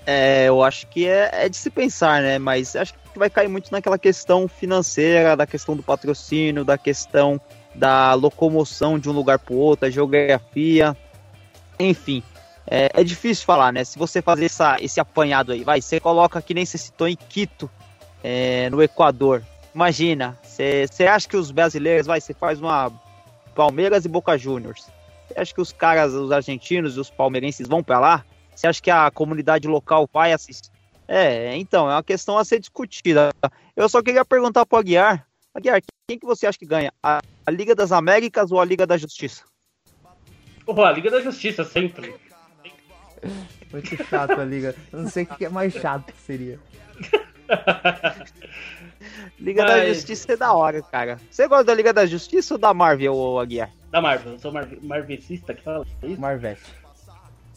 [0.07, 2.39] É, eu acho que é, é de se pensar, né?
[2.39, 7.39] Mas acho que vai cair muito naquela questão financeira, da questão do patrocínio, da questão
[7.75, 10.97] da locomoção de um lugar para outro, a geografia,
[11.79, 12.23] enfim.
[12.69, 13.85] É, é difícil falar, né?
[13.85, 17.17] Se você fazer essa, esse apanhado aí, vai, você coloca que nem você citou em
[17.17, 17.71] Quito,
[18.23, 19.43] é, no Equador.
[19.75, 22.91] Imagina, você você acha que os brasileiros, vai, você faz uma
[23.55, 24.87] Palmeiras e Boca Juniors.
[25.29, 28.25] Você acha que os caras, os argentinos e os palmeirenses vão para lá?
[28.55, 30.71] Você acha que a comunidade local vai assistir?
[31.09, 33.31] É, então, é uma questão a ser discutida.
[33.77, 36.93] Eu só queria perguntar pro Aguiar, Aguiar, quem que você acha que ganha?
[37.03, 39.43] A, a Liga das Américas ou a Liga da Justiça?
[40.67, 42.15] Porra, a Liga da Justiça, sempre.
[43.73, 44.75] Muito chato a liga.
[44.93, 46.59] Eu não sei o que é mais chato que seria.
[49.39, 51.19] Liga da Mas- Justiça é da hora, cara.
[51.31, 53.71] Você gosta da Liga da Justiça ou da Marvel, ô Aguiar?
[53.91, 56.21] Da Marvel, eu sou Marve- Marvecista que fala isso?
[56.21, 56.63] Marvete.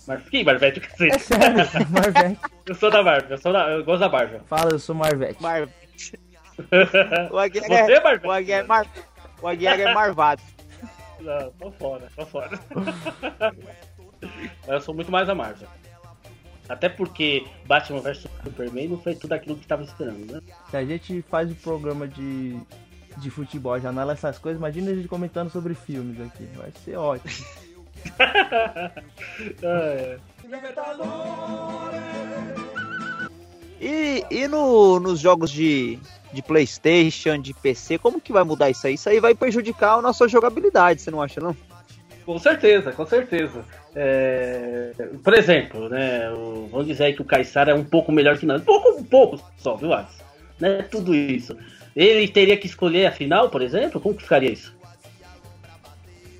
[0.08, 0.22] Mar...
[0.22, 1.16] Que Marvete, quer dizer?
[1.16, 1.58] É sério,
[1.90, 2.40] Marvete.
[2.66, 3.70] Eu sou da Marvel, eu, sou da...
[3.70, 4.42] eu gosto da Marvel.
[4.48, 5.42] Fala, eu sou Marvete.
[5.42, 5.70] Marvel.
[7.32, 8.28] O Aguiar Você é, é Marvete?
[8.28, 8.88] o Aguiar é, mar...
[9.42, 10.42] o Aguiar é marvado.
[11.22, 12.60] Não, tô fora, tô fora.
[14.22, 15.68] Mas eu sou muito mais da Marvel.
[16.68, 20.42] Até porque Batman vs Superman não foi tudo aquilo que tava esperando, né?
[20.70, 22.60] Se a gente faz o programa de,
[23.18, 26.48] de futebol, já anala essas coisas, imagina a gente comentando sobre filmes aqui.
[26.56, 27.46] Vai ser ótimo.
[29.62, 30.18] É.
[33.80, 36.00] E, e no, nos jogos de,
[36.34, 38.96] de Playstation, de PC, como que vai mudar isso aí?
[38.96, 41.56] Isso aí vai prejudicar a nossa jogabilidade, você não acha não?
[42.30, 43.66] Com certeza, com certeza.
[43.96, 44.92] É,
[45.24, 46.30] Por exemplo, né?
[46.30, 48.62] o- Vamos dizer que o Caissara é um pouco melhor que nós.
[48.62, 50.20] Um pouco, um pouco só, viu, Alex?
[50.60, 51.58] Não é tudo isso.
[51.96, 54.00] Ele teria que escolher a final, por exemplo?
[54.00, 54.72] Como que ficaria isso?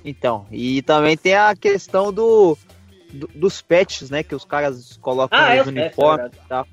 [0.04, 2.56] Então, e também tem a questão do,
[3.12, 4.22] do- dos patches, né?
[4.22, 6.68] Que os caras colocam Ah, é, nos é, uniformes é e tal.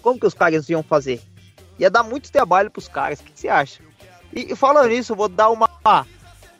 [0.00, 1.20] Como que os caras iam fazer?
[1.78, 3.82] Ia dar muito trabalho pros caras, o que você acha?
[4.34, 5.68] E, e falando nisso, eu vou dar uma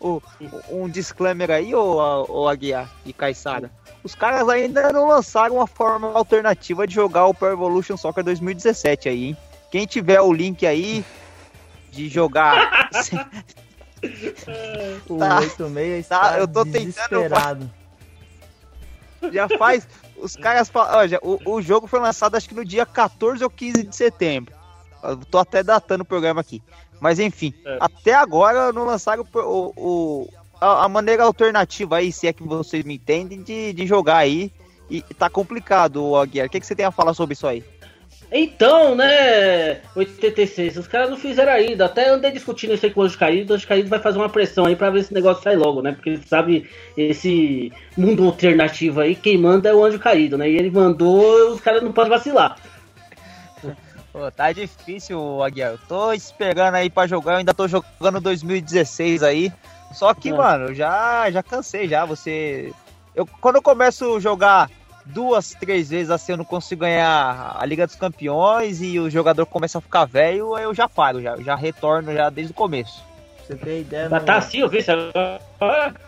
[0.03, 0.23] o-
[0.71, 3.71] um disclaimer aí, ô, ô Aguiar e Caissara.
[4.03, 9.09] Os caras ainda não lançaram uma forma alternativa de jogar o Pro Evolution Soccer 2017
[9.09, 9.37] aí, hein?
[9.71, 11.05] Quem tiver o link aí
[11.93, 12.91] de jogar
[15.09, 15.39] O Tá.
[15.39, 17.71] 86 está Tá, eu tô tentando-.
[19.33, 19.87] Já faz.
[20.17, 20.99] Os caras falam.
[20.99, 24.53] Olha, o, o jogo foi lançado acho que no dia 14 ou 15 de setembro.
[25.03, 26.61] Eu tô até datando o programa aqui.
[27.03, 27.79] Mas enfim, É.
[27.81, 30.29] até agora não lançaram o, o-
[30.61, 34.53] a, a maneira alternativa aí, se é que vocês me entendem, de, de jogar aí.
[34.89, 36.47] E tá complicado, Aguiar.
[36.47, 37.65] O que, que você tem a falar sobre isso aí?
[38.35, 41.87] Então, né, 86, os caras não fizeram ainda.
[41.87, 43.53] Até andei discutindo isso aí com o Anjo Caído.
[43.53, 45.83] O Anjo Caído vai fazer uma pressão aí pra ver se esse negócio sai logo,
[45.83, 45.93] né?
[45.93, 50.49] Porque ele sabe esse mundo alternativo aí, quem manda é o Anjo Caído, né?
[50.49, 52.57] E ele mandou, os caras não podem vacilar.
[54.13, 55.73] Pô, tá difícil, Aguiar.
[55.73, 57.33] Eu tô esperando aí pra jogar.
[57.33, 59.51] Eu ainda tô jogando 2016 aí.
[59.95, 60.33] Só que, É.
[60.35, 62.05] mano, eu já, já cansei já.
[62.05, 62.73] Você.
[63.15, 64.71] Eu, quando eu começo a jogar
[65.07, 69.47] duas, três vezes assim, eu não consigo ganhar a Liga dos Campeões e o jogador
[69.47, 73.03] começa a ficar velho, aí eu já paro, já, já retorno já desde o começo.
[73.39, 75.41] Pra você ter ideia, Mas tá assim, eu vi isso agora.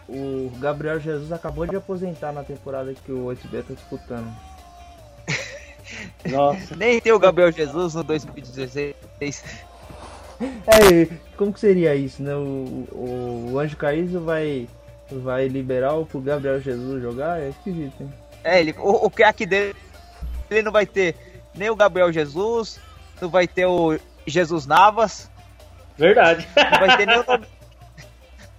[0.09, 4.33] o Gabriel Jesus acabou de aposentar na temporada que o 8B tá disputando.
[6.27, 6.75] Nossa.
[6.77, 9.45] Nem tem o Gabriel Jesus no 2016.
[10.41, 12.35] É, como que seria isso, né?
[12.35, 14.69] O, o, o Anjo Caído vai,
[15.11, 17.41] vai liberar o pro Gabriel Jesus jogar?
[17.41, 18.13] É esquisito, hein?
[18.43, 19.75] É, ele, o, o craque dele
[20.51, 21.15] ele não vai ter
[21.55, 22.81] nem o Gabriel Jesus,
[23.21, 25.31] não vai ter o Jesus Navas,
[25.97, 26.47] Verdade.
[26.57, 27.47] não vai ter nem o nome,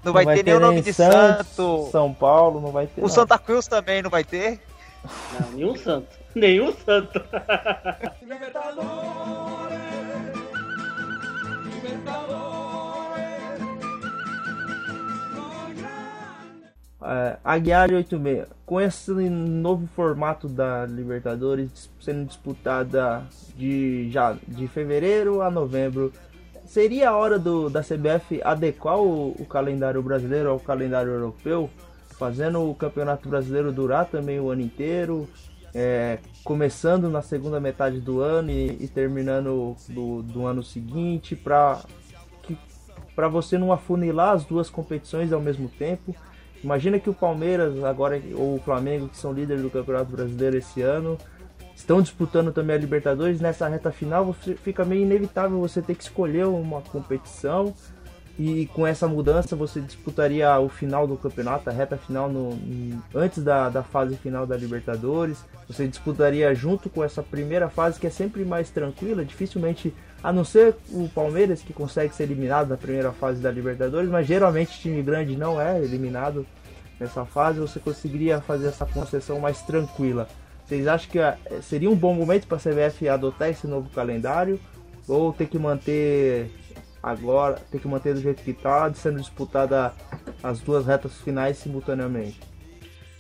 [0.04, 1.90] Não vai, ter, nem o nome de Santos, santo.
[1.92, 3.02] São Paulo, não vai ter.
[3.02, 3.14] O nada.
[3.14, 4.60] Santa Cruz também não vai ter.
[5.40, 6.08] Não, nenhum santo.
[6.36, 7.22] Nenhum santo.
[17.02, 18.48] É, Aguiar 86.
[18.66, 23.24] Com esse novo formato da Libertadores sendo disputada
[23.56, 26.12] de, já, de fevereiro a novembro,
[26.66, 31.70] seria a hora do, da CBF adequar o, o calendário brasileiro ao calendário europeu,
[32.18, 35.30] fazendo o Campeonato Brasileiro durar também o ano inteiro,
[35.76, 41.84] é, começando na segunda metade do ano e, e terminando do, do ano seguinte, para
[43.30, 46.16] você não afunilar as duas competições ao mesmo tempo.
[46.64, 50.82] Imagina que o Palmeiras agora ou o Flamengo, que são líderes do Campeonato Brasileiro esse
[50.82, 51.18] ano,
[51.76, 53.42] estão disputando também a Libertadores.
[53.42, 57.74] Nessa reta final, fica meio inevitável você ter que escolher uma competição.
[58.38, 62.58] E com essa mudança, você disputaria o final do campeonato, a reta final no,
[63.14, 65.38] antes da, da fase final da Libertadores.
[65.68, 69.24] Você disputaria junto com essa primeira fase, que é sempre mais tranquila.
[69.24, 74.10] Dificilmente, a não ser o Palmeiras, que consegue ser eliminado na primeira fase da Libertadores,
[74.10, 76.46] mas geralmente time grande não é eliminado
[77.00, 77.60] nessa fase.
[77.62, 80.28] Você conseguiria fazer essa concessão mais tranquila.
[80.66, 84.60] Vocês acham que ah, seria um bom momento para a CBF adotar esse novo calendário?
[85.08, 86.52] Ou ter que manter
[87.06, 89.94] agora, ter que manter do jeito que está, sendo disputada
[90.42, 92.40] as duas retas finais simultaneamente?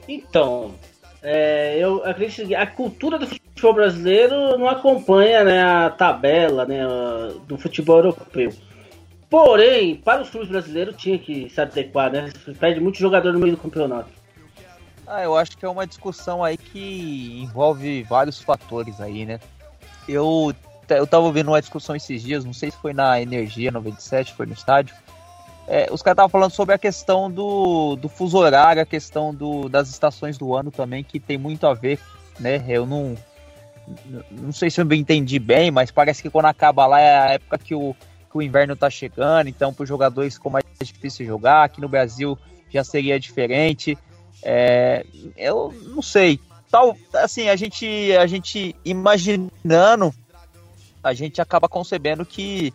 [0.08, 0.74] Então,
[1.21, 6.80] é, eu acredito que a cultura do futebol brasileiro não acompanha né, a tabela né,
[7.48, 8.52] do futebol europeu.
[9.30, 12.32] Porém, para os clubes brasileiros tinha que se adequar, né?
[12.60, 14.10] Perde muito jogador no meio do campeonato.
[15.06, 19.39] Ah, eu acho que é uma discussão aí que envolve vários fatores aí, né?
[20.08, 20.54] Eu,
[20.89, 24.45] eu tava ouvindo uma discussão esses dias, não sei se foi na Energia 97, foi
[24.45, 24.95] no estádio.
[25.67, 29.67] É, os caras estavam falando sobre a questão do, do fuso horário, a questão do,
[29.67, 32.00] das estações do ano também, que tem muito a ver,
[32.39, 32.63] né?
[32.67, 33.15] Eu não,
[34.32, 37.58] não sei se eu entendi bem, mas parece que quando acaba lá é a época
[37.58, 37.95] que o,
[38.32, 41.63] que o inverno tá chegando, então para os jogadores ficou mais difícil jogar.
[41.63, 42.38] Aqui no Brasil
[42.69, 43.98] já seria diferente.
[44.43, 46.39] É, eu não sei.
[46.69, 47.86] Tal, assim, a gente,
[48.17, 50.13] a gente imaginando,
[51.05, 52.73] a gente acaba concebendo que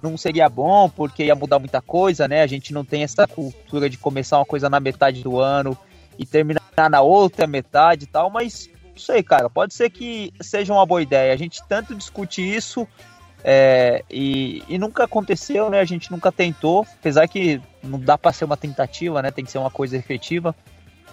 [0.00, 2.42] não seria bom porque ia mudar muita coisa, né?
[2.42, 5.76] A gente não tem essa cultura de começar uma coisa na metade do ano
[6.16, 10.72] e terminar na outra metade e tal, mas não sei, cara, pode ser que seja
[10.72, 11.32] uma boa ideia.
[11.32, 12.86] A gente tanto discute isso
[13.42, 15.80] é, e, e nunca aconteceu, né?
[15.80, 19.32] A gente nunca tentou, apesar que não dá para ser uma tentativa, né?
[19.32, 20.54] Tem que ser uma coisa efetiva.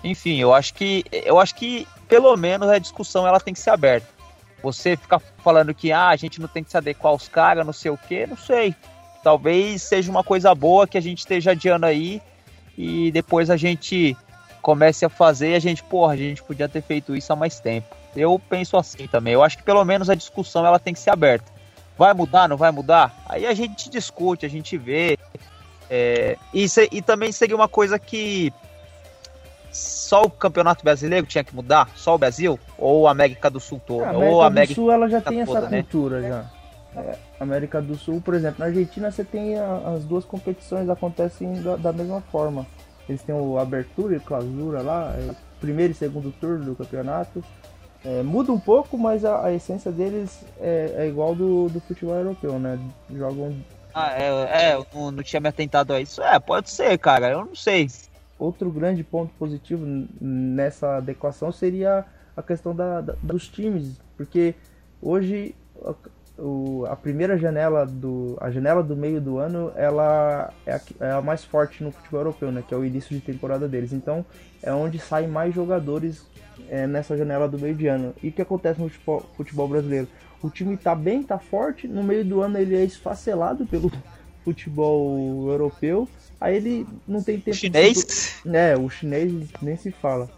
[0.04, 3.71] Enfim, eu acho que eu acho que pelo menos a discussão ela tem que ser
[3.71, 4.21] aberta.
[4.63, 7.74] Você ficar falando que ah, a gente não tem que se adequar aos caras, não
[7.74, 8.76] sei o que, não sei.
[9.24, 12.21] Talvez seja uma coisa boa que a gente esteja adiando aí
[12.78, 14.15] e depois a gente
[14.62, 17.60] comece a fazer e a gente, porra, a gente podia ter feito isso há mais
[17.60, 17.95] tempo.
[18.15, 19.34] Eu penso assim também.
[19.34, 21.52] Eu acho que pelo menos a discussão ela tem que ser aberta.
[21.97, 23.15] Vai mudar, não vai mudar?
[23.28, 25.17] Aí a gente discute, a gente vê.
[25.89, 28.52] É, e, se- e também seria uma coisa que
[29.72, 31.90] só o Campeonato Brasileiro tinha que mudar?
[31.96, 32.60] Só o Brasil?
[32.78, 34.06] Ou a América do Sul toda?
[34.08, 35.82] A América ou a do América Sul ela já tem toda, essa né?
[35.82, 36.46] cultura já.
[36.94, 41.54] É, América do Sul, por exemplo, na Argentina você tem a- as duas competições acontecem
[41.62, 42.66] da, da mesma forma.
[43.08, 47.44] Eles têm o abertura e clausura lá, é, primeiro e segundo turno do campeonato.
[48.04, 52.16] É, muda um pouco, mas a, a essência deles é, é igual do, do futebol
[52.16, 52.78] europeu, né?
[53.16, 53.56] Jogam
[53.94, 56.22] Ah, é, é, eu não, não tinha me atentado a isso.
[56.22, 57.30] É, pode ser, cara.
[57.30, 57.88] Eu não sei.
[58.42, 59.86] Outro grande ponto positivo
[60.20, 62.04] nessa adequação seria
[62.36, 64.56] a questão da, da- dos times, porque
[65.02, 65.54] hoje
[65.86, 65.94] a,
[66.42, 71.12] o- a primeira janela do a janela do meio do ano ela é a, é
[71.12, 73.94] a mais forte no futebol europeu, né, que é o início de temporada deles.
[73.94, 74.26] Então
[74.64, 76.26] é onde saem mais jogadores
[76.68, 78.16] é, nessa janela do meio de ano.
[78.24, 80.08] E o que acontece no futebol, futebol brasileiro?
[80.42, 83.92] O time tá bem, tá forte, no meio do ano ele é esfacelado pelo
[84.44, 86.08] futebol europeu.
[86.39, 88.42] Aí ele não tem tempo de- Chinês?
[88.46, 89.32] é, o chinês
[89.62, 90.30] nem se fala.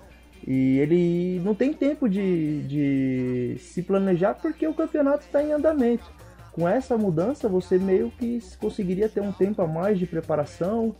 [0.45, 6.03] E ele não tem tempo de, de se planejar porque o campeonato está em andamento.
[6.51, 10.93] Com essa mudança, você meio que conseguiria ter um tempo a mais de preparação.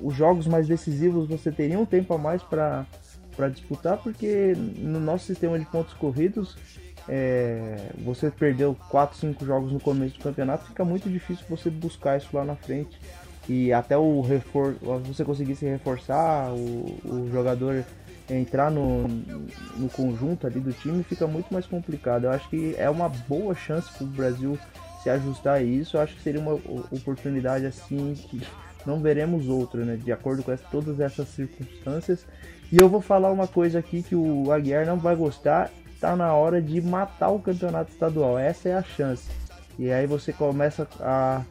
[0.00, 2.86] Os jogos mais decisivos você teria um tempo a mais para
[3.50, 6.56] disputar, porque no nosso sistema de pontos corridos,
[7.08, 12.18] é, você perdeu 4, 5 jogos no começo do campeonato, fica muito difícil você buscar
[12.18, 12.98] isso lá na frente
[13.48, 17.82] e até o refor você conseguir se reforçar, o, o jogador
[18.30, 22.24] entrar no, no conjunto ali do time fica muito mais complicado.
[22.24, 24.58] Eu acho que é uma boa chance para o Brasil
[25.02, 25.96] se ajustar a isso.
[25.96, 26.52] Eu acho que seria uma
[26.90, 28.42] oportunidade assim que
[28.84, 29.96] não veremos outra, né?
[29.96, 32.26] De acordo com essa- todas essas circunstâncias.
[32.70, 35.70] E eu vou falar uma coisa aqui que o Aguiar não vai gostar.
[36.00, 38.38] Tá na hora de matar o campeonato estadual.
[38.38, 39.28] Essa é a chance.
[39.78, 41.42] E aí você começa a,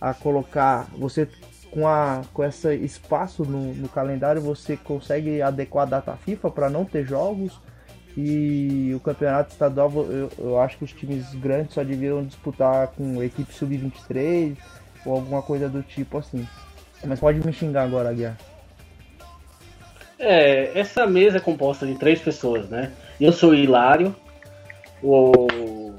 [0.00, 0.86] a colocar.
[0.96, 1.28] Você
[1.70, 6.70] com, a, com esse espaço no, no calendário, você consegue adequar a data FIFA para
[6.70, 7.60] não ter jogos.
[8.16, 13.22] E o campeonato estadual, eu, eu acho que os times grandes só deviam disputar com
[13.22, 14.56] equipe sub-23
[15.04, 16.48] ou alguma coisa do tipo assim.
[17.04, 18.38] Mas pode me xingar agora, Guiar.
[20.18, 22.92] É, essa mesa é composta de três pessoas, né?
[23.20, 24.14] Eu sou o Hilário,
[25.02, 25.92] o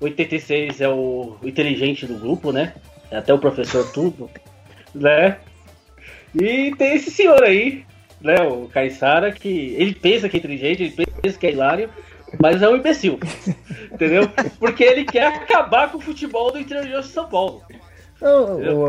[0.00, 2.74] 86 é o inteligente do grupo, né?
[3.10, 4.28] É até o professor tudo,
[4.94, 5.38] né?
[6.34, 7.84] E tem esse senhor aí,
[8.20, 8.36] né?
[8.42, 11.90] O Caissara, que ele pensa que é inteligente, ele pensa que é hilário,
[12.40, 13.18] mas é um imbecil,
[13.92, 14.28] entendeu?
[14.58, 17.62] Porque ele quer acabar com o futebol do interior de São Paulo.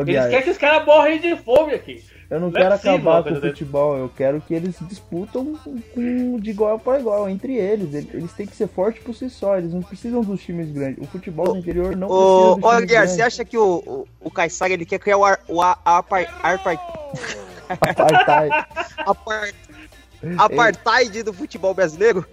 [0.02, 2.04] Eles Guiar, querem que os caras morrem de fome aqui.
[2.32, 5.54] Eu não não é quero possível acabar com o futebol, eu quero que eles disputam
[5.94, 7.94] com, de igual para igual entre eles.
[7.94, 11.04] Eles têm que ser fortes por si só, eles não precisam dos times grandes.
[11.04, 14.32] O futebol do interior não Ô, precisa ô Guilherme, você acha que o, o, o
[14.32, 16.78] Kaysar, ele quer criar o, ar, o a- apar, apar,
[17.68, 18.66] Apartheid.
[18.98, 19.50] apar,
[20.38, 22.26] apartheid do futebol brasileiro?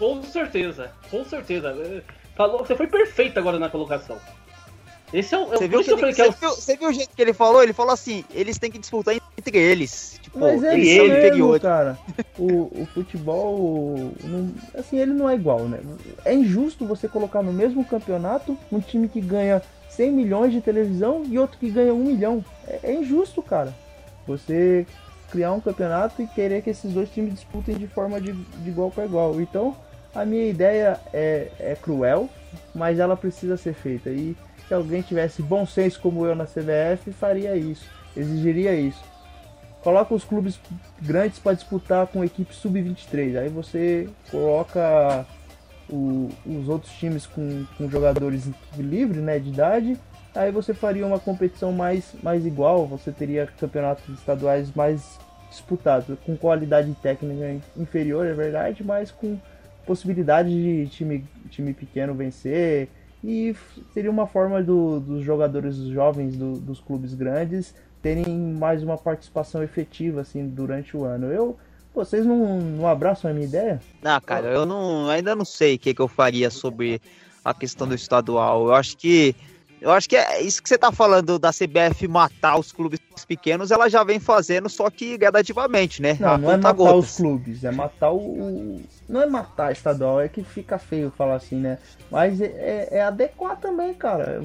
[0.00, 2.02] Com certeza, com certeza.
[2.36, 4.18] Falou, você foi perfeito agora na colocação.
[5.12, 5.46] Esse é o.
[5.46, 6.32] Você é viu, que que é o.
[6.32, 7.62] viu, você viu o jeito que ele falou?
[7.62, 9.14] Ele falou assim, eles têm que disputar
[9.48, 10.18] entre eles.
[10.22, 11.06] Tipo, Mas é eles são
[11.60, 11.98] cara.
[12.38, 15.80] O, o futebol, não- assim, ele não é igual, né?
[16.24, 21.24] É injusto você colocar no mesmo campeonato um time que ganha 100 milhões de televisão
[21.26, 22.44] e outro que ganha 1 milhão.
[22.66, 23.74] É, é injusto, cara.
[24.26, 24.86] Você
[25.32, 28.90] criar um campeonato e querer que esses dois times disputem de forma de, de igual
[28.90, 29.40] para igual.
[29.40, 29.74] Então,
[30.14, 32.28] a minha ideia é, é cruel,
[32.72, 34.10] mas ela precisa ser feita.
[34.10, 34.36] E
[34.68, 37.86] se alguém tivesse bom senso como eu na CBF, faria isso,
[38.16, 39.07] exigiria isso
[39.88, 40.60] coloca os clubes
[41.00, 43.38] grandes para disputar com equipe sub-23.
[43.38, 45.24] Aí você coloca
[45.88, 49.96] o- os outros times com, com jogadores livres, né, de idade.
[50.34, 52.86] Aí você faria uma competição mais, mais igual.
[52.86, 55.18] Você teria campeonatos estaduais mais
[55.48, 59.38] disputados, com qualidade técnica inferior, é verdade, mas com
[59.86, 62.90] possibilidade de time, time pequeno vencer.
[63.24, 63.56] E
[63.94, 69.62] seria uma forma do- dos jogadores jovens do- dos clubes grandes terem mais uma participação
[69.62, 71.26] efetiva assim durante o ano.
[71.26, 71.56] Eu,
[71.94, 73.80] vocês não, não abraçam a minha ideia?
[74.04, 77.00] Ah, cara, eu não, ainda não sei o que, que eu faria sobre
[77.44, 78.66] a questão do estadual.
[78.66, 79.34] Eu acho que.
[79.80, 83.70] Eu acho que é isso que você tá falando da CBF matar os clubes pequenos,
[83.70, 86.16] ela já vem fazendo, só que gradativamente, né?
[86.18, 87.10] Não, A não é matar conta-gotas.
[87.10, 88.80] os clubes, é matar o-.
[89.08, 91.78] Não é matar estadual, é que fica feio falar assim, né?
[92.10, 94.40] Mas é, é- é adequar também, cara.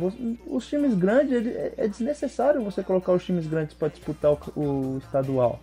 [0.47, 4.97] Os times grandes, é- é desnecessário você colocar os times grandes para disputar o, o
[4.99, 5.59] estadual.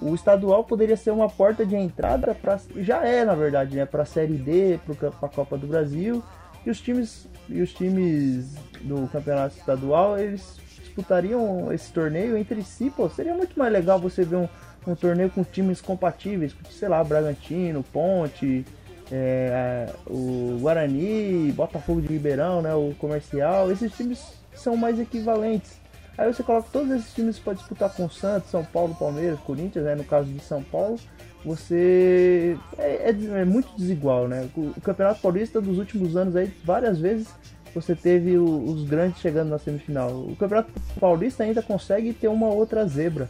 [0.00, 4.04] O estadual poderia ser uma porta de entrada para já é na verdade, né, para
[4.04, 6.22] série D, para a Copa do Brasil.
[6.66, 12.90] E os times e os times do campeonato estadual, eles disputariam esse torneio entre si,
[12.90, 14.48] pô, seria muito mais legal você ver um,
[14.84, 18.64] um torneio com times compatíveis, sei lá, Bragantino, Ponte,
[19.12, 25.78] é, o Guarani, Botafogo de Ribeirão, né, o Comercial, esses times são mais equivalentes.
[26.18, 29.84] Aí você coloca todos esses times para disputar com o Santos, São Paulo, Palmeiras, Corinthians,
[29.84, 30.98] né, no caso de São Paulo,
[31.44, 34.48] você é, é é muito desigual, né?
[34.56, 37.28] O, o Campeonato Paulista dos últimos anos aí várias vezes
[37.74, 40.10] você teve o- os grandes chegando na semifinal.
[40.10, 43.28] O Campeonato Paulista ainda consegue ter uma outra zebra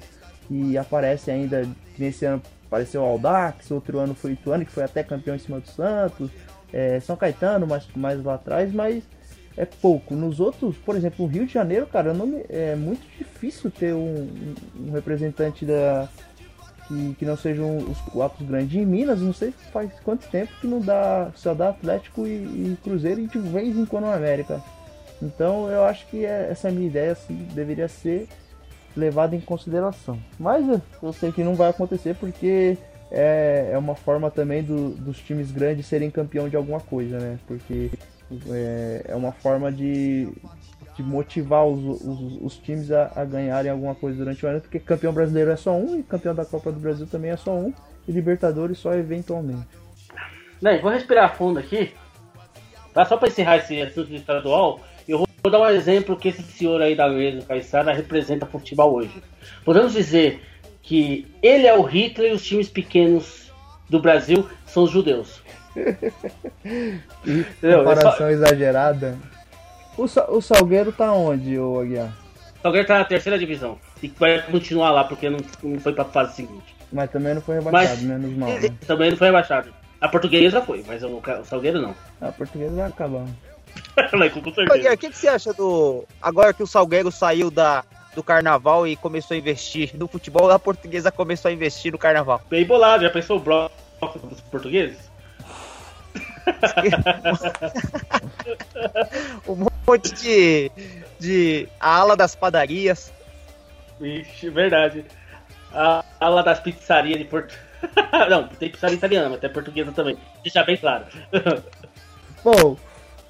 [0.48, 1.66] que aparece ainda
[1.98, 5.38] nesse ano apareceu o Aldax, outro ano foi o Ituano que foi até campeão em
[5.38, 6.30] cima do Santos,
[6.72, 9.02] é, São Caetano mais, mais lá atrás, mas
[9.56, 10.14] é pouco.
[10.14, 14.28] Nos outros, por exemplo, no Rio de Janeiro, cara, me- é muito difícil ter um,
[14.78, 16.08] um- representante da
[16.88, 18.76] que, que não sejam os quatro grandes.
[18.76, 22.78] Em Minas, não sei faz quanto tempo que não dá só dá Atlético e, e
[22.82, 24.62] Cruzeiro e de vez em quando o América.
[25.20, 28.28] Então eu acho que é- essa minha ideia assim, deveria ser
[28.96, 30.18] levada em consideração.
[30.38, 32.78] Mas eu- eu sei que não vai acontecer porque
[33.10, 37.38] é, é uma forma também do- dos times grandes serem campeão de alguma coisa, né?
[37.46, 37.90] Porque
[38.50, 40.28] é, é uma forma de,
[40.96, 44.78] de motivar os, os, os times a, a ganharem alguma coisa durante o ano, porque
[44.78, 47.72] campeão brasileiro é só um e campeão da Copa do Brasil também é só um
[48.06, 49.66] e Libertadores só eventualmente.
[50.60, 51.92] Né, vou respirar fundo aqui.
[52.94, 53.04] Tá?
[53.04, 56.80] Só para encerrar esse assunto estadual, eu vou, vou dar um exemplo que esse senhor
[56.80, 59.22] aí da mesa, Caissara, representa futebol hoje.
[59.64, 60.40] Podemos dizer
[60.82, 63.52] que ele é o Hitler e os times pequenos
[63.88, 65.42] do Brasil são os judeus.
[67.24, 67.44] E
[67.76, 69.16] comparação exagerada.
[69.96, 72.12] O, Sa- o Salgueiro tá onde, ô Aguiar?
[72.62, 73.78] Salgueiro tá na terceira divisão.
[74.02, 76.76] E vai continuar lá, porque não, não foi pra fase seguinte.
[76.92, 78.48] Mas também não foi rebaixado, Mas- menos mal.
[78.50, 78.68] Né?
[78.86, 79.72] Também não foi rebaixado.
[80.00, 81.94] A portuguesa foi, mas o, o Salgueiro não.
[82.20, 83.24] A portuguesa vai acabar.
[83.96, 86.04] O que, que você acha do.
[86.20, 90.58] Agora que o Salgueiro saiu da, do carnaval e começou a investir no futebol, a
[90.58, 92.40] portuguesa começou a investir no carnaval.
[92.48, 93.70] Bem bolado, já pensou o bloco
[94.24, 95.05] dos portugueses?
[99.48, 100.70] Um monte de.
[101.18, 103.12] de a ala das padarias.
[104.00, 105.04] Vixe, verdade.
[105.72, 107.54] A ala das pizzarias de Porto.
[108.30, 110.16] não, tem pizzaria italiana, mas tem portuguesa também.
[110.42, 111.04] Deixar bem claro.
[112.42, 112.76] Bom,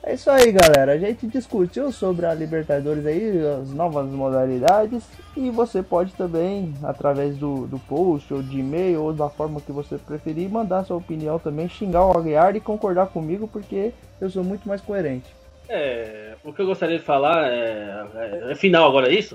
[0.07, 0.93] é isso aí, galera.
[0.93, 5.05] A gente discutiu sobre a Libertadores aí, as novas modalidades.
[5.37, 9.73] E você pode também, através do, do post, ou de e-mail, ou da forma que
[9.73, 14.45] você preferir, mandar sua opinião também, xingar o Aguiar e concordar comigo, porque eu sou
[14.45, 15.35] muito mais coerente.
[15.69, 18.07] É, o que eu gostaria de falar é.
[18.15, 19.35] É, é final agora, é isso?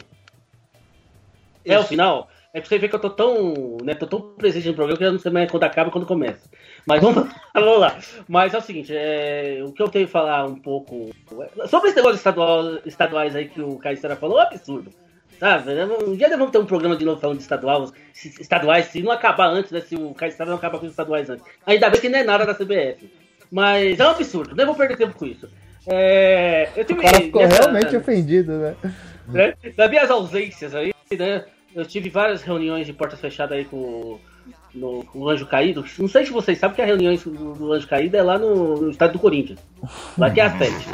[1.65, 1.89] É o Isso.
[1.89, 2.27] final?
[2.53, 3.77] É pra você ver que eu tô tão.
[3.83, 5.91] Né, tô tão presente no programa que eu já não sei mais quando acaba e
[5.91, 6.49] quando começa.
[6.85, 7.97] Mas vamos, vamos lá.
[8.27, 11.11] Mas é o seguinte, é, o que eu tenho que falar um pouco.
[11.67, 14.91] Sobre esse negócio estadual, estaduais aí que o Caissara falou, é um absurdo.
[15.39, 15.71] Sabe?
[16.07, 19.01] Um dia nós vamos ter um programa de novo falando de estadual, se- estaduais, se
[19.01, 19.79] não acabar antes, né?
[19.81, 21.43] Se o Caissara não acabar com os estaduais antes.
[21.65, 23.09] Ainda bem que não é nada da CBF.
[23.49, 25.49] Mas é um absurdo, nem vou perder tempo com isso.
[25.87, 28.75] É, eu tive, O cara ficou nessa- realmente ofendido, né?
[29.29, 29.53] né?
[29.75, 31.43] Das minhas ausências aí, né?
[31.73, 34.19] Eu tive várias reuniões de portas fechadas aí com,
[34.73, 35.85] no, com o Anjo Caído.
[35.97, 38.81] Não sei se vocês sabem que as reuniões do, do Anjo Caído é lá no,
[38.81, 39.59] no estádio do Corinthians.
[40.17, 40.85] Lá que é a sede.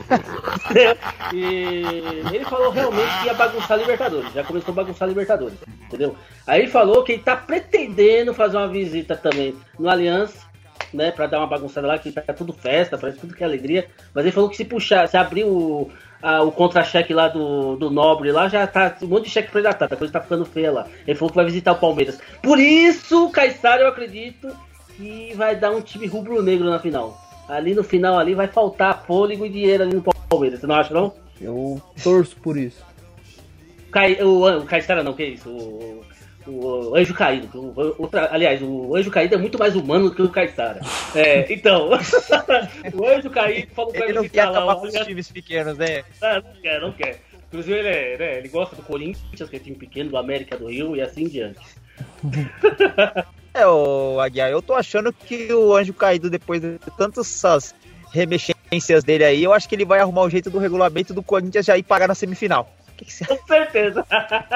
[1.34, 4.34] e ele falou realmente que ia bagunçar a Libertadores.
[4.34, 5.58] Já começou a bagunçar a Libertadores.
[5.88, 6.16] Entendeu?
[6.46, 10.46] Aí ele falou que ele tá pretendendo fazer uma visita também no Aliança.
[10.94, 13.88] Né, pra dar uma bagunçada lá, que tá tudo festa, parece tudo que é alegria.
[14.14, 17.90] Mas ele falou que se puxar, se abrir o, a- o contra-cheque lá do, do
[17.90, 20.88] Nobre lá, já tá um monte de cheque predatário, a coisa tá ficando feia lá.
[21.08, 22.20] Ele falou que vai visitar o Palmeiras.
[22.42, 24.50] Por isso, Caissara, eu acredito
[24.96, 27.18] que vai dar um time rubro-negro na final.
[27.48, 30.94] Ali no final ali vai faltar fôlego e dinheiro ali no Palmeiras, você não acha
[30.94, 31.14] não?
[31.40, 32.84] Eu torço por isso.
[33.92, 35.50] Cai, o, o Caissara não, que isso?
[35.50, 36.04] O,
[36.50, 37.50] o Anjo Caído.
[37.60, 40.82] O, outra- aliás, o Anjo Caído é muito mais humano do que o Caissara.
[41.16, 41.90] É, então,
[42.94, 46.04] o Anjo Caído falou pra Ele não quer acabar com os times pequenos, né?
[46.22, 47.20] ah, não quer, não quer.
[47.48, 50.68] Inclusive, ele, é, né, ele gosta do Corinthians, que é time pequeno, do América do
[50.68, 51.60] Rio e assim em diante.
[53.54, 57.44] É, ô Aguiar, eu tô achando que o Anjo Caído, depois de tantas
[58.12, 61.66] remexências dele aí, eu acho que ele vai arrumar o jeito do regulamento do Corinthians
[61.66, 62.72] já ir parar na semifinal.
[62.98, 63.26] O que, que você?
[63.26, 64.08] Com certeza.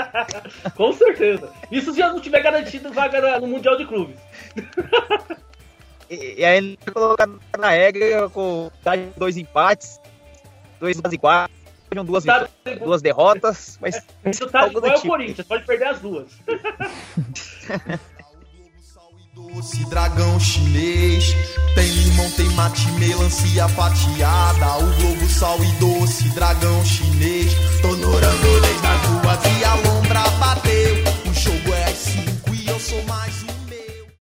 [0.75, 1.53] Com certeza.
[1.71, 4.15] Isso se eu não tiver garantido vaga no Mundial de Clubes.
[6.09, 7.29] E, e aí colocar
[7.59, 8.71] na regra com
[9.15, 10.01] dois empates,
[10.79, 11.53] dois e quatro,
[12.03, 12.49] duas, Tá-
[12.83, 15.07] duas derrotas, mas Isso tá igual ao tipo.
[15.09, 16.27] Corinthians, pode perder as duas.
[19.33, 21.33] Doce dragão chinês,
[21.73, 27.53] tem limão, tem mate, melancia fatiada, o globo sal e doce dragão chinês.
[27.81, 30.95] Tô norando desde as ruas e a lombra bateu.
[31.29, 33.20] O jogo é às cinco e eu sou mais.